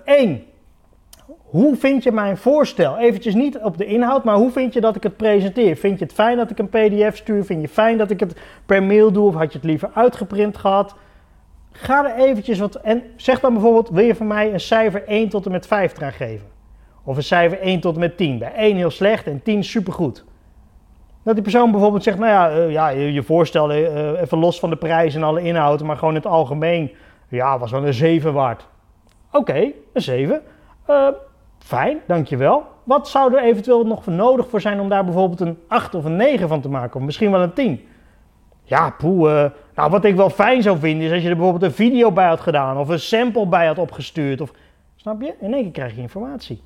Eén, 0.05 0.31
uh, 0.31 1.35
hoe 1.43 1.75
vind 1.75 2.03
je 2.03 2.11
mijn 2.11 2.37
voorstel? 2.37 2.97
Eventjes 2.97 3.33
niet 3.33 3.57
op 3.57 3.77
de 3.77 3.85
inhoud, 3.85 4.23
maar 4.23 4.35
hoe 4.35 4.51
vind 4.51 4.73
je 4.73 4.81
dat 4.81 4.95
ik 4.95 5.03
het 5.03 5.17
presenteer? 5.17 5.75
Vind 5.75 5.99
je 5.99 6.05
het 6.05 6.13
fijn 6.13 6.37
dat 6.37 6.49
ik 6.49 6.59
een 6.59 6.69
pdf 6.69 7.17
stuur? 7.17 7.45
Vind 7.45 7.61
je 7.61 7.69
fijn 7.69 7.97
dat 7.97 8.09
ik 8.09 8.19
het 8.19 8.39
per 8.65 8.83
mail 8.83 9.11
doe? 9.11 9.27
Of 9.27 9.35
had 9.35 9.51
je 9.51 9.57
het 9.57 9.67
liever 9.67 9.89
uitgeprint 9.93 10.57
gehad? 10.57 10.95
Ga 11.79 12.05
er 12.05 12.25
eventjes 12.25 12.59
wat... 12.59 12.75
En 12.75 13.03
zeg 13.15 13.39
dan 13.39 13.53
bijvoorbeeld, 13.53 13.89
wil 13.89 14.05
je 14.05 14.15
van 14.15 14.27
mij 14.27 14.53
een 14.53 14.59
cijfer 14.59 15.03
1 15.07 15.29
tot 15.29 15.45
en 15.45 15.51
met 15.51 15.67
5 15.67 15.97
eraan 15.97 16.11
geven? 16.11 16.47
Of 17.03 17.17
een 17.17 17.23
cijfer 17.23 17.59
1 17.59 17.79
tot 17.79 17.93
en 17.93 17.99
met 17.99 18.17
10. 18.17 18.37
Bij 18.37 18.53
1 18.53 18.75
heel 18.75 18.89
slecht 18.89 19.27
en 19.27 19.41
10 19.43 19.63
supergoed. 19.63 20.25
Dat 21.23 21.33
die 21.33 21.43
persoon 21.43 21.71
bijvoorbeeld 21.71 22.03
zegt, 22.03 22.17
nou 22.17 22.31
ja, 22.31 22.57
uh, 22.57 22.71
ja 22.71 22.89
je, 22.89 23.13
je 23.13 23.23
voorstel 23.23 23.71
uh, 23.71 24.21
even 24.21 24.37
los 24.37 24.59
van 24.59 24.69
de 24.69 24.75
prijs 24.75 25.15
en 25.15 25.23
alle 25.23 25.41
inhoud, 25.41 25.83
maar 25.83 25.97
gewoon 25.97 26.15
in 26.15 26.19
het 26.21 26.29
algemeen, 26.29 26.91
ja, 27.27 27.59
was 27.59 27.71
wel 27.71 27.85
een 27.85 27.93
7 27.93 28.33
waard. 28.33 28.67
Oké, 29.31 29.71
een 29.93 30.01
7. 30.01 30.41
Uh, 30.89 31.07
fijn, 31.59 31.99
dankjewel. 32.07 32.63
Wat 32.83 33.07
zou 33.07 33.35
er 33.35 33.43
eventueel 33.43 33.85
nog 33.85 34.03
voor 34.03 34.13
nodig 34.13 34.49
voor 34.49 34.61
zijn 34.61 34.79
om 34.79 34.89
daar 34.89 35.03
bijvoorbeeld 35.03 35.39
een 35.39 35.57
8 35.67 35.95
of 35.95 36.05
een 36.05 36.15
9 36.15 36.47
van 36.47 36.61
te 36.61 36.69
maken, 36.69 36.99
of 36.99 37.05
misschien 37.05 37.31
wel 37.31 37.41
een 37.41 37.53
10? 37.53 37.87
Ja, 38.69 38.89
poeh, 38.89 39.45
nou 39.75 39.89
wat 39.89 40.05
ik 40.05 40.15
wel 40.15 40.29
fijn 40.29 40.61
zou 40.61 40.77
vinden 40.77 41.07
is 41.07 41.13
als 41.13 41.21
je 41.21 41.29
er 41.29 41.35
bijvoorbeeld 41.35 41.71
een 41.71 41.77
video 41.77 42.11
bij 42.11 42.27
had 42.27 42.39
gedaan, 42.39 42.77
of 42.77 42.89
een 42.89 42.99
sample 42.99 43.47
bij 43.47 43.67
had 43.67 43.77
opgestuurd, 43.77 44.41
of, 44.41 44.51
snap 44.95 45.21
je? 45.21 45.33
In 45.39 45.53
één 45.53 45.63
keer 45.63 45.71
krijg 45.71 45.95
je 45.95 46.01
informatie. 46.01 46.61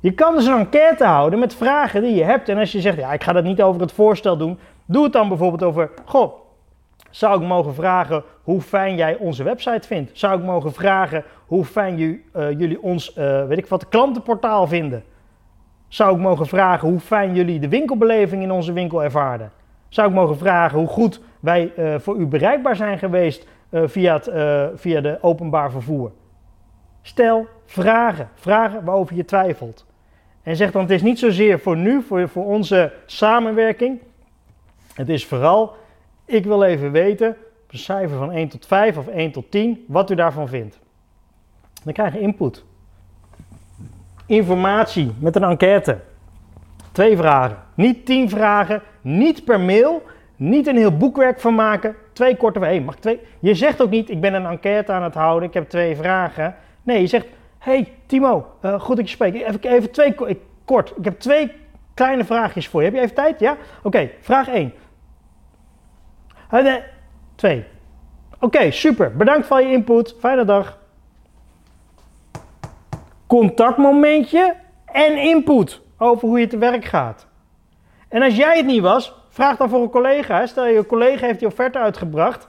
Je 0.00 0.12
kan 0.12 0.34
dus 0.34 0.46
een 0.46 0.58
enquête 0.58 1.04
houden 1.04 1.38
met 1.38 1.54
vragen 1.54 2.02
die 2.02 2.14
je 2.14 2.24
hebt. 2.24 2.48
En 2.48 2.58
als 2.58 2.72
je 2.72 2.80
zegt, 2.80 2.96
ja, 2.96 3.12
ik 3.12 3.22
ga 3.22 3.32
dat 3.32 3.44
niet 3.44 3.62
over 3.62 3.80
het 3.80 3.92
voorstel 3.92 4.36
doen, 4.36 4.58
doe 4.84 5.04
het 5.04 5.12
dan 5.12 5.28
bijvoorbeeld 5.28 5.62
over, 5.62 5.90
goh, 6.04 6.34
zou 7.10 7.42
ik 7.42 7.48
mogen 7.48 7.74
vragen 7.74 8.22
hoe 8.42 8.60
fijn 8.60 8.96
jij 8.96 9.16
onze 9.16 9.42
website 9.42 9.86
vindt? 9.86 10.18
Zou 10.18 10.38
ik 10.38 10.44
mogen 10.44 10.72
vragen 10.72 11.24
hoe 11.46 11.64
fijn 11.64 11.96
ju, 11.96 12.24
uh, 12.36 12.50
jullie 12.50 12.82
ons, 12.82 13.16
uh, 13.16 13.46
weet 13.46 13.58
ik 13.58 13.66
wat, 13.66 13.88
klantenportaal 13.88 14.66
vinden? 14.66 15.04
Zou 15.88 16.14
ik 16.14 16.20
mogen 16.20 16.46
vragen 16.46 16.88
hoe 16.88 17.00
fijn 17.00 17.34
jullie 17.34 17.58
de 17.58 17.68
winkelbeleving 17.68 18.42
in 18.42 18.50
onze 18.50 18.72
winkel 18.72 19.02
ervaren? 19.02 19.52
Zou 19.90 20.08
ik 20.08 20.14
mogen 20.14 20.38
vragen 20.38 20.78
hoe 20.78 20.88
goed 20.88 21.20
wij 21.40 21.72
uh, 21.78 21.94
voor 21.98 22.16
u 22.16 22.26
bereikbaar 22.26 22.76
zijn 22.76 22.98
geweest 22.98 23.46
via, 23.72 24.14
het, 24.14 24.30
via 24.80 25.00
de 25.00 25.18
openbaar 25.20 25.70
vervoer? 25.70 26.10
Stel 27.02 27.46
vragen, 27.66 28.28
vragen 28.34 28.84
waarover 28.84 29.16
je 29.16 29.24
twijfelt. 29.24 29.86
En 30.42 30.56
zeg 30.56 30.72
dan, 30.72 30.82
het 30.82 30.90
is 30.90 31.02
niet 31.02 31.18
zozeer 31.18 31.60
voor 31.60 31.76
nu, 31.76 32.02
voor, 32.02 32.28
voor 32.28 32.44
onze 32.44 32.92
samenwerking. 33.06 34.00
Het 34.94 35.08
is 35.08 35.26
vooral, 35.26 35.76
ik 36.24 36.44
wil 36.44 36.62
even 36.62 36.92
weten, 36.92 37.28
op 37.28 37.72
een 37.72 37.78
cijfer 37.78 38.16
van 38.16 38.32
1 38.32 38.48
tot 38.48 38.66
5 38.66 38.96
of 38.96 39.06
1 39.06 39.32
tot 39.32 39.50
10, 39.50 39.84
wat 39.88 40.10
u 40.10 40.14
daarvan 40.14 40.48
vindt. 40.48 40.78
Dan 41.84 41.92
krijg 41.92 42.12
je 42.12 42.20
input. 42.20 42.64
Informatie 44.26 45.12
met 45.18 45.36
een 45.36 45.44
enquête. 45.44 45.98
Twee 46.92 47.16
vragen. 47.16 47.56
Niet 47.74 48.06
tien 48.06 48.28
vragen, 48.28 48.82
niet 49.00 49.44
per 49.44 49.60
mail, 49.60 50.02
niet 50.36 50.66
een 50.66 50.76
heel 50.76 50.96
boekwerk 50.96 51.40
van 51.40 51.54
maken. 51.54 51.96
Twee 52.12 52.36
korte 52.36 52.58
vragen. 52.58 52.84
mag 52.84 52.96
twee? 52.96 53.20
Je 53.40 53.54
zegt 53.54 53.82
ook 53.82 53.90
niet, 53.90 54.10
ik 54.10 54.20
ben 54.20 54.34
een 54.34 54.46
enquête 54.46 54.92
aan 54.92 55.02
het 55.02 55.14
houden, 55.14 55.48
ik 55.48 55.54
heb 55.54 55.68
twee 55.68 55.96
vragen. 55.96 56.54
Nee, 56.82 57.00
je 57.00 57.06
zegt, 57.06 57.26
hey 57.58 57.92
Timo, 58.06 58.46
uh, 58.62 58.80
goed 58.80 58.96
dat 58.96 59.08
je 59.08 59.14
spreekt. 59.14 59.36
Even, 59.36 59.60
even 59.62 59.90
twee, 59.90 60.14
ik, 60.26 60.38
kort, 60.64 60.92
ik 60.96 61.04
heb 61.04 61.18
twee 61.18 61.52
kleine 61.94 62.24
vraagjes 62.24 62.68
voor 62.68 62.80
je. 62.80 62.86
Heb 62.86 62.96
je 62.96 63.02
even 63.02 63.14
tijd? 63.14 63.40
Ja? 63.40 63.56
Oké, 63.82 64.10
vraag 64.20 64.48
1. 64.48 64.72
Uh, 66.52 66.62
nee, 66.62 66.82
2. 67.34 67.64
Oké, 68.40 68.70
super. 68.70 69.16
Bedankt 69.16 69.46
voor 69.46 69.60
je 69.60 69.72
input. 69.72 70.16
Fijne 70.18 70.44
dag. 70.44 70.78
Contactmomentje 73.26 74.54
en 74.84 75.16
input 75.16 75.80
over 75.98 76.28
hoe 76.28 76.40
je 76.40 76.46
te 76.46 76.58
werk 76.58 76.84
gaat. 76.84 77.26
En 78.10 78.22
als 78.22 78.36
jij 78.36 78.56
het 78.56 78.66
niet 78.66 78.82
was, 78.82 79.14
vraag 79.28 79.56
dan 79.56 79.68
voor 79.68 79.82
een 79.82 79.90
collega. 79.90 80.46
Stel 80.46 80.66
je 80.66 80.86
collega 80.86 81.26
heeft 81.26 81.38
die 81.38 81.48
offerte 81.48 81.78
uitgebracht, 81.78 82.46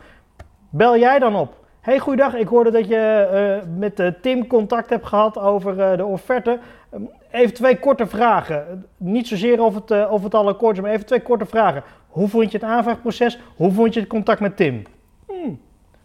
bel 0.69 0.97
jij 0.97 1.19
dan 1.19 1.35
op. 1.35 1.59
Hey, 1.81 1.99
goeiedag. 1.99 2.33
Ik 2.33 2.47
hoorde 2.47 2.71
dat 2.71 2.87
je 2.87 3.61
uh, 3.63 3.77
met 3.77 3.99
uh, 3.99 4.07
Tim 4.21 4.47
contact 4.47 4.89
hebt 4.89 5.05
gehad 5.05 5.37
over 5.37 5.77
uh, 5.77 5.97
de 5.97 6.05
offerte. 6.05 6.59
Um, 6.93 7.09
even 7.31 7.53
twee 7.53 7.79
korte 7.79 8.07
vragen. 8.07 8.85
Niet 8.97 9.27
zozeer 9.27 9.63
of 9.63 9.75
het, 9.75 10.09
of 10.09 10.23
het 10.23 10.33
al 10.33 10.47
akkoord 10.47 10.75
is, 10.75 10.81
maar 10.81 10.91
even 10.91 11.05
twee 11.05 11.21
korte 11.21 11.45
vragen. 11.45 11.83
Hoe 12.07 12.27
vond 12.27 12.51
je 12.51 12.57
het 12.57 12.67
aanvraagproces? 12.67 13.39
Hoe 13.55 13.71
vond 13.71 13.93
je 13.93 13.99
het 13.99 14.09
contact 14.09 14.39
met 14.39 14.57
Tim? 14.57 14.83
Hmm. 15.27 15.59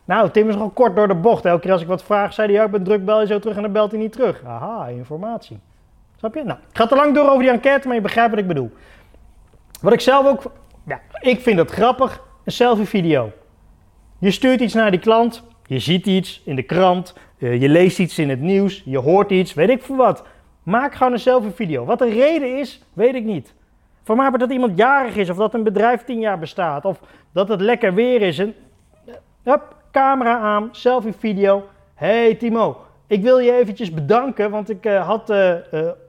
Nou, 0.04 0.30
Tim 0.30 0.48
is 0.48 0.54
gewoon 0.54 0.72
kort 0.72 0.96
door 0.96 1.08
de 1.08 1.14
bocht. 1.14 1.44
Elke 1.44 1.60
keer 1.60 1.72
als 1.72 1.82
ik 1.82 1.88
wat 1.88 2.02
vraag, 2.02 2.32
zei 2.32 2.46
hij, 2.46 2.56
ja, 2.56 2.64
ik 2.64 2.70
ben 2.70 2.82
druk, 2.82 3.04
bel 3.04 3.20
je 3.20 3.26
zo 3.26 3.38
terug 3.38 3.56
en 3.56 3.62
dan 3.62 3.72
belt 3.72 3.90
hij 3.90 4.00
niet 4.00 4.12
terug. 4.12 4.42
Aha, 4.44 4.86
informatie. 4.86 5.58
Snap 6.16 6.34
je? 6.34 6.42
Nou, 6.44 6.58
ik 6.70 6.76
ga 6.76 6.86
te 6.86 6.94
lang 6.94 7.14
door 7.14 7.28
over 7.28 7.42
die 7.42 7.50
enquête, 7.50 7.86
maar 7.86 7.96
je 7.96 8.02
begrijpt 8.02 8.30
wat 8.30 8.40
ik 8.40 8.46
bedoel. 8.46 8.70
Wat 9.80 9.92
ik 9.92 10.00
zelf 10.00 10.26
ook, 10.26 10.52
ja, 10.86 11.00
ik 11.20 11.40
vind 11.40 11.58
het 11.58 11.70
grappig, 11.70 12.22
een 12.44 12.52
selfie 12.52 12.86
video. 12.86 13.32
Je 14.18 14.30
stuurt 14.30 14.60
iets 14.60 14.74
naar 14.74 14.90
die 14.90 15.00
klant, 15.00 15.44
je 15.66 15.78
ziet 15.78 16.06
iets 16.06 16.42
in 16.44 16.56
de 16.56 16.62
krant, 16.62 17.14
uh, 17.38 17.60
je 17.60 17.68
leest 17.68 17.98
iets 17.98 18.18
in 18.18 18.28
het 18.28 18.40
nieuws, 18.40 18.82
je 18.84 18.98
hoort 18.98 19.30
iets, 19.30 19.54
weet 19.54 19.68
ik 19.68 19.82
veel 19.82 19.96
wat. 19.96 20.24
Maak 20.62 20.94
gewoon 20.94 21.12
een 21.12 21.18
selfie 21.18 21.50
video. 21.50 21.84
Wat 21.84 21.98
de 21.98 22.08
reden 22.08 22.58
is, 22.58 22.82
weet 22.92 23.14
ik 23.14 23.24
niet. 23.24 23.54
Voor 24.02 24.16
mij 24.16 24.30
dat 24.30 24.50
iemand 24.50 24.78
jarig 24.78 25.16
is, 25.16 25.30
of 25.30 25.36
dat 25.36 25.54
een 25.54 25.62
bedrijf 25.62 26.04
tien 26.04 26.20
jaar 26.20 26.38
bestaat, 26.38 26.84
of 26.84 27.00
dat 27.32 27.48
het 27.48 27.60
lekker 27.60 27.94
weer 27.94 28.22
is. 28.22 28.38
En, 28.38 28.54
hup, 29.42 29.76
camera 29.90 30.38
aan, 30.38 30.68
selfie 30.72 31.12
video. 31.18 31.64
Hey 31.94 32.34
Timo, 32.34 32.85
ik 33.06 33.22
wil 33.22 33.38
je 33.38 33.52
eventjes 33.52 33.90
bedanken, 33.90 34.50
want 34.50 34.70
ik 34.70 34.86
uh, 34.86 35.06
had 35.06 35.30
uh, 35.30 35.54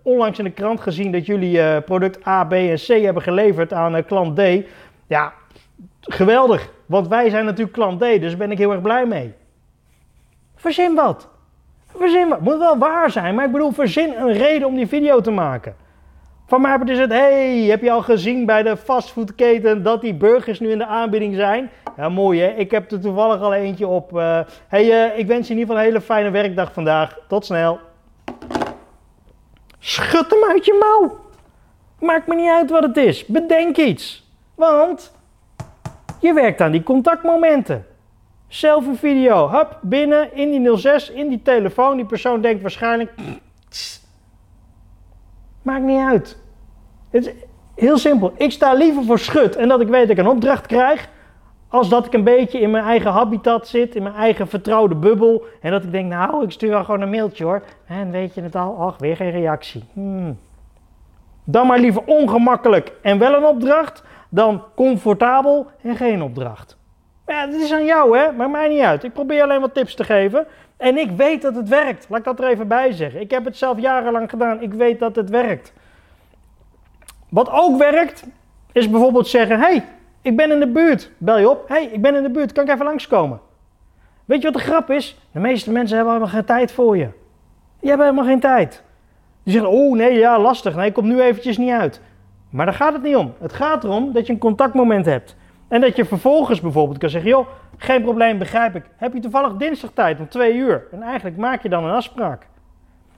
onlangs 0.03 0.38
in 0.38 0.43
de 0.43 0.51
krant 0.51 0.81
gezien 0.81 1.12
dat 1.12 1.25
jullie 1.25 1.81
product 1.81 2.27
A, 2.27 2.43
B 2.43 2.53
en 2.53 2.75
C 2.75 2.88
hebben 2.88 3.23
geleverd 3.23 3.73
aan 3.73 4.05
klant 4.05 4.36
D. 4.36 4.41
Ja, 5.07 5.33
geweldig, 6.01 6.69
want 6.86 7.07
wij 7.07 7.29
zijn 7.29 7.45
natuurlijk 7.45 7.73
klant 7.73 7.99
D, 7.99 8.03
dus 8.03 8.29
daar 8.29 8.38
ben 8.38 8.51
ik 8.51 8.57
heel 8.57 8.71
erg 8.71 8.81
blij 8.81 9.05
mee. 9.05 9.33
Verzin 10.55 10.95
wat. 10.95 11.29
Verzin 11.95 12.27
wat. 12.27 12.41
Moet 12.41 12.57
wel 12.57 12.77
waar 12.77 13.12
zijn, 13.12 13.36
maar 13.36 13.45
ik 13.45 13.51
bedoel, 13.51 13.71
verzin 13.71 14.13
een 14.17 14.33
reden 14.33 14.67
om 14.67 14.75
die 14.75 14.88
video 14.88 15.21
te 15.21 15.31
maken. 15.31 15.75
Van 16.47 16.62
mij 16.62 16.79
is 16.86 16.99
het, 16.99 17.12
hey, 17.12 17.62
heb 17.62 17.81
je 17.81 17.91
al 17.91 18.01
gezien 18.01 18.45
bij 18.45 18.63
de 18.63 18.77
fastfoodketen 18.77 19.83
dat 19.83 20.01
die 20.01 20.13
burgers 20.13 20.60
nu 20.60 20.71
in 20.71 20.77
de 20.77 20.86
aanbieding 20.86 21.36
zijn? 21.36 21.69
Ja, 21.97 22.10
mooi 22.10 22.41
hè. 22.41 22.47
Ik 22.47 22.71
heb 22.71 22.91
er 22.91 22.99
toevallig 22.99 23.41
al 23.41 23.53
eentje 23.53 23.88
op. 23.88 24.13
Uh, 24.13 24.39
hey, 24.67 24.86
uh, 24.86 25.17
ik 25.19 25.27
wens 25.27 25.47
je 25.47 25.53
in 25.53 25.60
ieder 25.60 25.75
geval 25.75 25.77
een 25.77 25.91
hele 25.91 26.01
fijne 26.01 26.29
werkdag 26.29 26.73
vandaag. 26.73 27.19
Tot 27.27 27.45
snel. 27.45 27.79
Schud 29.79 30.29
hem 30.29 30.49
uit 30.51 30.65
je 30.65 30.77
mouw. 30.79 31.19
Maakt 31.99 32.27
me 32.27 32.36
niet 32.36 32.49
uit 32.49 32.69
wat 32.69 32.83
het 32.83 32.97
is. 32.97 33.25
Bedenk 33.25 33.77
iets. 33.77 34.31
Want 34.55 35.15
Je 36.19 36.33
werkt 36.33 36.62
aan 36.62 36.71
die 36.71 36.83
contactmomenten. 36.83 37.86
Selfie 38.47 38.95
video, 38.95 39.49
hup, 39.49 39.79
binnen, 39.81 40.33
in 40.33 40.51
die 40.51 40.77
06, 40.77 41.10
in 41.10 41.29
die 41.29 41.41
telefoon. 41.41 41.95
Die 41.95 42.05
persoon 42.05 42.41
denkt 42.41 42.62
waarschijnlijk... 42.62 43.13
Maakt 45.62 45.83
niet 45.83 45.99
uit. 45.99 46.38
Het 47.10 47.25
is 47.25 47.33
heel 47.75 47.97
simpel. 47.97 48.33
Ik 48.38 48.51
sta 48.51 48.73
liever 48.73 49.03
voor 49.03 49.19
schut 49.19 49.55
en 49.55 49.67
dat 49.67 49.81
ik 49.81 49.88
weet 49.88 50.01
dat 50.01 50.17
ik 50.17 50.17
een 50.17 50.31
opdracht 50.31 50.65
krijg... 50.65 51.10
als 51.69 51.89
dat 51.89 52.06
ik 52.06 52.13
een 52.13 52.23
beetje 52.23 52.60
in 52.60 52.71
mijn 52.71 52.84
eigen 52.84 53.12
habitat 53.12 53.67
zit, 53.67 53.95
in 53.95 54.03
mijn 54.03 54.15
eigen 54.15 54.47
vertrouwde 54.47 54.95
bubbel... 54.95 55.45
en 55.62 55.71
dat 55.71 55.84
ik 55.84 55.91
denk, 55.91 56.10
nou, 56.10 56.43
ik 56.43 56.51
stuur 56.51 56.69
wel 56.69 56.84
gewoon 56.84 57.01
een 57.01 57.10
mailtje 57.10 57.43
hoor. 57.43 57.63
En 57.88 58.12
weet 58.12 58.34
je 58.34 58.41
het 58.41 58.56
al? 58.56 58.77
Ach, 58.80 58.97
weer 58.97 59.15
geen 59.15 59.32
reactie. 59.32 59.84
Hmm. 59.93 60.39
Dan 61.43 61.67
maar 61.67 61.80
liever 61.80 62.01
ongemakkelijk 62.06 62.91
en 63.01 63.19
wel 63.19 63.34
een 63.34 63.45
opdracht... 63.45 64.03
dan 64.30 64.63
comfortabel 64.75 65.67
en 65.82 65.95
geen 65.95 66.21
opdracht. 66.21 66.77
Ja, 67.27 67.45
het 67.45 67.56
is 67.56 67.73
aan 67.73 67.86
jou, 67.86 68.17
hè? 68.17 68.32
Maakt 68.32 68.51
mij 68.51 68.67
niet 68.67 68.82
uit. 68.82 69.03
Ik 69.03 69.13
probeer 69.13 69.43
alleen 69.43 69.62
wat 69.62 69.73
tips 69.73 69.95
te 69.95 70.03
geven. 70.03 70.47
En 70.77 70.97
ik 70.97 71.12
weet 71.12 71.41
dat 71.41 71.56
het 71.56 71.69
werkt. 71.69 72.06
Laat 72.10 72.19
ik 72.19 72.25
dat 72.25 72.39
er 72.39 72.47
even 72.47 72.67
bij 72.67 72.91
zeggen. 72.91 73.21
Ik 73.21 73.32
heb 73.32 73.45
het 73.45 73.58
zelf 73.58 73.80
jarenlang 73.80 74.30
gedaan. 74.30 74.62
Ik 74.62 74.73
weet 74.73 74.99
dat 74.99 75.15
het 75.15 75.30
werkt. 75.30 75.73
Wat 77.30 77.49
ook 77.51 77.77
werkt, 77.77 78.23
is 78.71 78.89
bijvoorbeeld 78.89 79.27
zeggen: 79.27 79.60
hey, 79.60 79.86
ik 80.27 80.35
ben 80.35 80.51
in 80.51 80.59
de 80.59 80.67
buurt. 80.67 81.11
Bel 81.17 81.39
je 81.39 81.49
op. 81.49 81.67
hey, 81.67 81.83
ik 81.85 82.01
ben 82.01 82.15
in 82.15 82.23
de 82.23 82.29
buurt. 82.29 82.51
Kan 82.51 82.63
ik 82.63 82.69
even 82.69 82.85
langskomen? 82.85 83.39
Weet 84.25 84.41
je 84.41 84.51
wat 84.51 84.61
de 84.61 84.67
grap 84.67 84.89
is? 84.89 85.19
De 85.31 85.39
meeste 85.39 85.71
mensen 85.71 85.95
hebben 85.95 86.13
helemaal 86.13 86.35
geen 86.35 86.45
tijd 86.45 86.71
voor 86.71 86.97
je. 86.97 87.07
Die 87.79 87.89
hebben 87.89 88.07
helemaal 88.07 88.29
geen 88.29 88.39
tijd. 88.39 88.83
Die 89.43 89.53
zeggen: 89.53 89.71
oh 89.71 89.95
nee, 89.95 90.17
ja, 90.17 90.39
lastig. 90.39 90.75
Nee, 90.75 90.87
ik 90.87 90.93
kom 90.93 91.07
nu 91.07 91.21
eventjes 91.21 91.57
niet 91.57 91.71
uit. 91.71 92.01
Maar 92.49 92.65
daar 92.65 92.75
gaat 92.75 92.93
het 92.93 93.01
niet 93.03 93.15
om. 93.15 93.33
Het 93.39 93.53
gaat 93.53 93.83
erom 93.83 94.13
dat 94.13 94.27
je 94.27 94.33
een 94.33 94.39
contactmoment 94.39 95.05
hebt. 95.05 95.35
En 95.67 95.81
dat 95.81 95.95
je 95.95 96.05
vervolgens 96.05 96.61
bijvoorbeeld 96.61 96.97
kan 96.97 97.09
zeggen: 97.09 97.29
joh, 97.29 97.47
geen 97.77 98.01
probleem, 98.01 98.37
begrijp 98.37 98.75
ik. 98.75 98.83
Heb 98.97 99.13
je 99.13 99.19
toevallig 99.19 99.53
dinsdag 99.53 99.91
tijd 99.93 100.19
om 100.19 100.29
twee 100.29 100.53
uur? 100.53 100.87
En 100.91 101.01
eigenlijk 101.01 101.37
maak 101.37 101.63
je 101.63 101.69
dan 101.69 101.83
een 101.83 101.93
afspraak. 101.93 102.47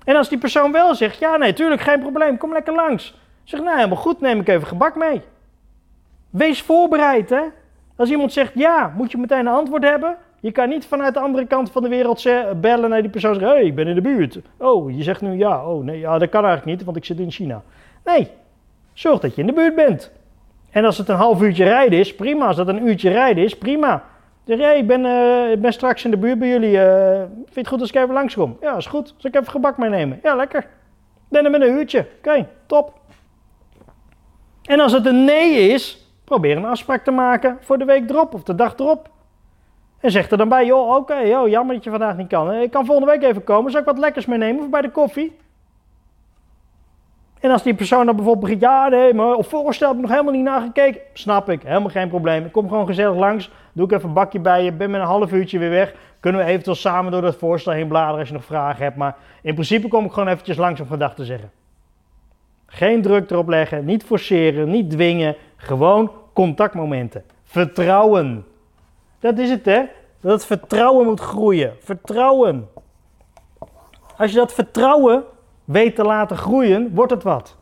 En 0.03 0.15
als 0.15 0.29
die 0.29 0.37
persoon 0.37 0.71
wel 0.71 0.95
zegt: 0.95 1.19
ja, 1.19 1.37
nee, 1.37 1.53
tuurlijk, 1.53 1.81
geen 1.81 1.99
probleem, 1.99 2.37
kom 2.37 2.53
lekker 2.53 2.73
langs. 2.73 3.17
Zeg, 3.43 3.59
nou, 3.59 3.75
helemaal 3.75 3.97
goed, 3.97 4.21
neem 4.21 4.39
ik 4.39 4.47
even 4.47 4.67
gebak 4.67 4.95
mee. 4.95 5.21
Wees 6.29 6.61
voorbereid, 6.61 7.29
hè. 7.29 7.41
Als 7.95 8.09
iemand 8.09 8.33
zegt 8.33 8.51
ja, 8.55 8.93
moet 8.97 9.11
je 9.11 9.17
meteen 9.17 9.39
een 9.39 9.47
antwoord 9.47 9.83
hebben. 9.83 10.17
Je 10.39 10.51
kan 10.51 10.69
niet 10.69 10.85
vanuit 10.85 11.13
de 11.13 11.19
andere 11.19 11.47
kant 11.47 11.71
van 11.71 11.83
de 11.83 11.89
wereld 11.89 12.23
bellen 12.61 12.89
naar 12.89 13.01
die 13.01 13.09
persoon 13.09 13.33
en 13.33 13.39
zeggen: 13.39 13.57
hey, 13.57 13.67
ik 13.67 13.75
ben 13.75 13.87
in 13.87 13.95
de 13.95 14.01
buurt. 14.01 14.39
Oh, 14.57 14.95
je 14.95 15.03
zegt 15.03 15.21
nu 15.21 15.33
ja. 15.33 15.65
Oh, 15.65 15.83
nee, 15.83 15.99
ja, 15.99 16.17
dat 16.17 16.29
kan 16.29 16.45
eigenlijk 16.45 16.77
niet, 16.77 16.85
want 16.85 16.97
ik 16.97 17.05
zit 17.05 17.19
in 17.19 17.31
China. 17.31 17.61
Nee, 18.05 18.27
zorg 18.93 19.19
dat 19.19 19.35
je 19.35 19.41
in 19.41 19.47
de 19.47 19.53
buurt 19.53 19.75
bent. 19.75 20.11
En 20.69 20.85
als 20.85 20.97
het 20.97 21.09
een 21.09 21.15
half 21.15 21.41
uurtje 21.41 21.63
rijden 21.63 21.99
is, 21.99 22.15
prima. 22.15 22.45
Als 22.45 22.55
dat 22.55 22.67
een 22.67 22.87
uurtje 22.87 23.09
rijden 23.09 23.43
is, 23.43 23.57
prima. 23.57 24.03
Zeg, 24.45 24.57
jij, 24.57 24.77
ik 24.77 24.87
ben, 24.87 25.05
ik 25.51 25.61
ben 25.61 25.73
straks 25.73 26.05
in 26.05 26.11
de 26.11 26.17
buurt 26.17 26.39
bij 26.39 26.47
jullie. 26.47 26.71
Uh, 26.71 27.19
vind 27.21 27.53
je 27.53 27.59
het 27.59 27.67
goed 27.67 27.79
als 27.81 27.89
ik 27.89 27.95
even 27.95 28.13
langskom? 28.13 28.57
Ja, 28.61 28.75
is 28.75 28.85
goed. 28.85 29.13
Zal 29.17 29.29
ik 29.29 29.35
even 29.35 29.51
gebak 29.51 29.77
meenemen? 29.77 30.19
Ja, 30.23 30.35
lekker. 30.35 30.67
Dan 31.29 31.51
met 31.51 31.61
een 31.61 31.71
uurtje. 31.71 32.05
Oké, 32.17 32.47
top. 32.65 32.93
En 34.63 34.79
als 34.79 34.91
het 34.91 35.05
een 35.05 35.23
nee 35.23 35.69
is, 35.69 36.08
probeer 36.29 36.57
een 36.57 36.65
afspraak 36.65 37.03
te 37.03 37.11
maken 37.11 37.57
voor 37.61 37.77
de 37.77 37.85
week 37.85 38.09
erop 38.09 38.33
of 38.33 38.43
de 38.43 38.55
dag 38.55 38.77
erop. 38.77 39.09
En 39.99 40.11
zeg 40.11 40.31
er 40.31 40.37
dan 40.37 40.49
bij, 40.49 40.65
joh, 40.65 40.95
oké, 40.95 41.17
joh, 41.17 41.47
jammer 41.47 41.75
dat 41.75 41.83
je 41.83 41.89
vandaag 41.89 42.17
niet 42.17 42.27
kan. 42.27 42.53
Ik 42.53 42.71
kan 42.71 42.85
volgende 42.85 43.11
week 43.11 43.23
even 43.23 43.43
komen. 43.43 43.71
Zal 43.71 43.79
ik 43.79 43.85
wat 43.85 43.97
lekkers 43.97 44.25
meenemen 44.25 44.63
of 44.63 44.69
bij 44.69 44.81
de 44.81 44.91
koffie? 44.91 45.37
En 47.39 47.51
als 47.51 47.63
die 47.63 47.73
persoon 47.73 48.05
dan 48.05 48.15
bijvoorbeeld 48.15 48.45
begint, 48.45 48.61
ja 48.61 48.87
nee, 48.87 49.13
maar 49.13 49.33
op 49.33 49.45
voorstel 49.45 49.87
heb 49.87 49.95
ik 49.95 50.01
nog 50.01 50.11
helemaal 50.11 50.33
niet 50.33 50.43
nagekeken. 50.43 51.01
Snap 51.13 51.49
ik, 51.49 51.61
helemaal 51.63 51.89
geen 51.89 52.09
probleem. 52.09 52.45
Ik 52.45 52.51
kom 52.51 52.69
gewoon 52.69 52.85
gezellig 52.85 53.17
langs, 53.17 53.51
doe 53.73 53.85
ik 53.85 53.91
even 53.91 54.07
een 54.07 54.13
bakje 54.13 54.39
bij 54.39 54.63
je, 54.63 54.71
ben 54.71 54.91
met 54.91 55.01
een 55.01 55.07
half 55.07 55.31
uurtje 55.31 55.59
weer 55.59 55.69
weg. 55.69 55.93
Kunnen 56.19 56.41
we 56.41 56.47
eventueel 56.47 56.75
samen 56.75 57.11
door 57.11 57.21
dat 57.21 57.35
voorstel 57.35 57.73
heen 57.73 57.87
bladeren 57.87 58.19
als 58.19 58.27
je 58.27 58.33
nog 58.33 58.45
vragen 58.45 58.83
hebt. 58.83 58.95
Maar 58.95 59.15
in 59.41 59.53
principe 59.53 59.87
kom 59.87 60.05
ik 60.05 60.11
gewoon 60.11 60.29
eventjes 60.29 60.57
langs 60.57 60.81
om 60.81 60.87
gedag 60.87 61.15
te 61.15 61.25
zeggen. 61.25 61.51
Geen 62.65 63.01
druk 63.01 63.29
erop 63.29 63.47
leggen, 63.47 63.85
niet 63.85 64.03
forceren, 64.03 64.69
niet 64.69 64.89
dwingen. 64.89 65.35
Gewoon 65.55 66.11
contactmomenten. 66.39 67.23
Vertrouwen. 67.43 68.45
Dat 69.19 69.38
is 69.38 69.49
het 69.49 69.65
hè. 69.65 69.82
Dat 70.21 70.45
vertrouwen 70.45 71.06
moet 71.06 71.19
groeien. 71.19 71.73
Vertrouwen. 71.80 72.69
Als 74.17 74.32
je 74.32 74.38
dat 74.38 74.54
vertrouwen 74.54 75.23
weet 75.65 75.95
te 75.95 76.04
laten 76.04 76.38
groeien, 76.38 76.93
wordt 76.93 77.12
het 77.12 77.23
wat. 77.23 77.56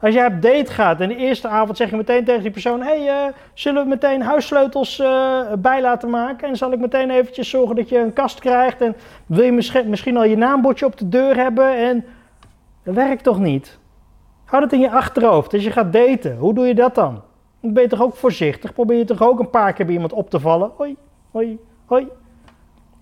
Als 0.00 0.14
jij 0.14 0.26
op 0.26 0.42
date 0.42 0.72
gaat 0.72 1.00
en 1.00 1.08
de 1.08 1.16
eerste 1.16 1.48
avond 1.48 1.76
zeg 1.76 1.90
je 1.90 1.96
meteen 1.96 2.24
tegen 2.24 2.42
die 2.42 2.50
persoon: 2.50 2.82
hey, 2.82 3.06
uh, 3.06 3.34
zullen 3.54 3.82
we 3.82 3.88
meteen 3.88 4.22
huissleutels 4.22 4.98
uh, 4.98 5.40
bij 5.58 5.80
laten 5.80 6.10
maken? 6.10 6.48
En 6.48 6.56
zal 6.56 6.72
ik 6.72 6.78
meteen 6.78 7.10
eventjes 7.10 7.50
zorgen 7.50 7.76
dat 7.76 7.88
je 7.88 7.98
een 7.98 8.12
kast 8.12 8.40
krijgt? 8.40 8.80
En 8.80 8.96
wil 9.26 9.44
je 9.44 9.52
misschien, 9.52 9.90
misschien 9.90 10.16
al 10.16 10.24
je 10.24 10.36
naambordje 10.36 10.86
op 10.86 10.98
de 10.98 11.08
deur 11.08 11.36
hebben? 11.36 11.76
En 11.76 12.04
dat 12.84 12.94
werkt 12.94 13.22
toch 13.22 13.38
niet? 13.38 13.78
Houd 14.44 14.62
het 14.62 14.72
in 14.72 14.80
je 14.80 14.90
achterhoofd. 14.90 15.52
Als 15.52 15.64
je 15.64 15.70
gaat 15.70 15.92
daten, 15.92 16.36
hoe 16.36 16.54
doe 16.54 16.66
je 16.66 16.74
dat 16.74 16.94
dan? 16.94 17.28
Ben 17.60 17.82
je 17.82 17.88
toch 17.88 18.02
ook 18.02 18.16
voorzichtig? 18.16 18.72
Probeer 18.72 18.98
je 18.98 19.04
toch 19.04 19.22
ook 19.22 19.38
een 19.38 19.50
paar 19.50 19.72
keer 19.72 19.84
bij 19.84 19.94
iemand 19.94 20.12
op 20.12 20.30
te 20.30 20.40
vallen? 20.40 20.70
Hoi, 20.76 20.96
hoi, 21.30 21.58
hoi. 21.86 22.08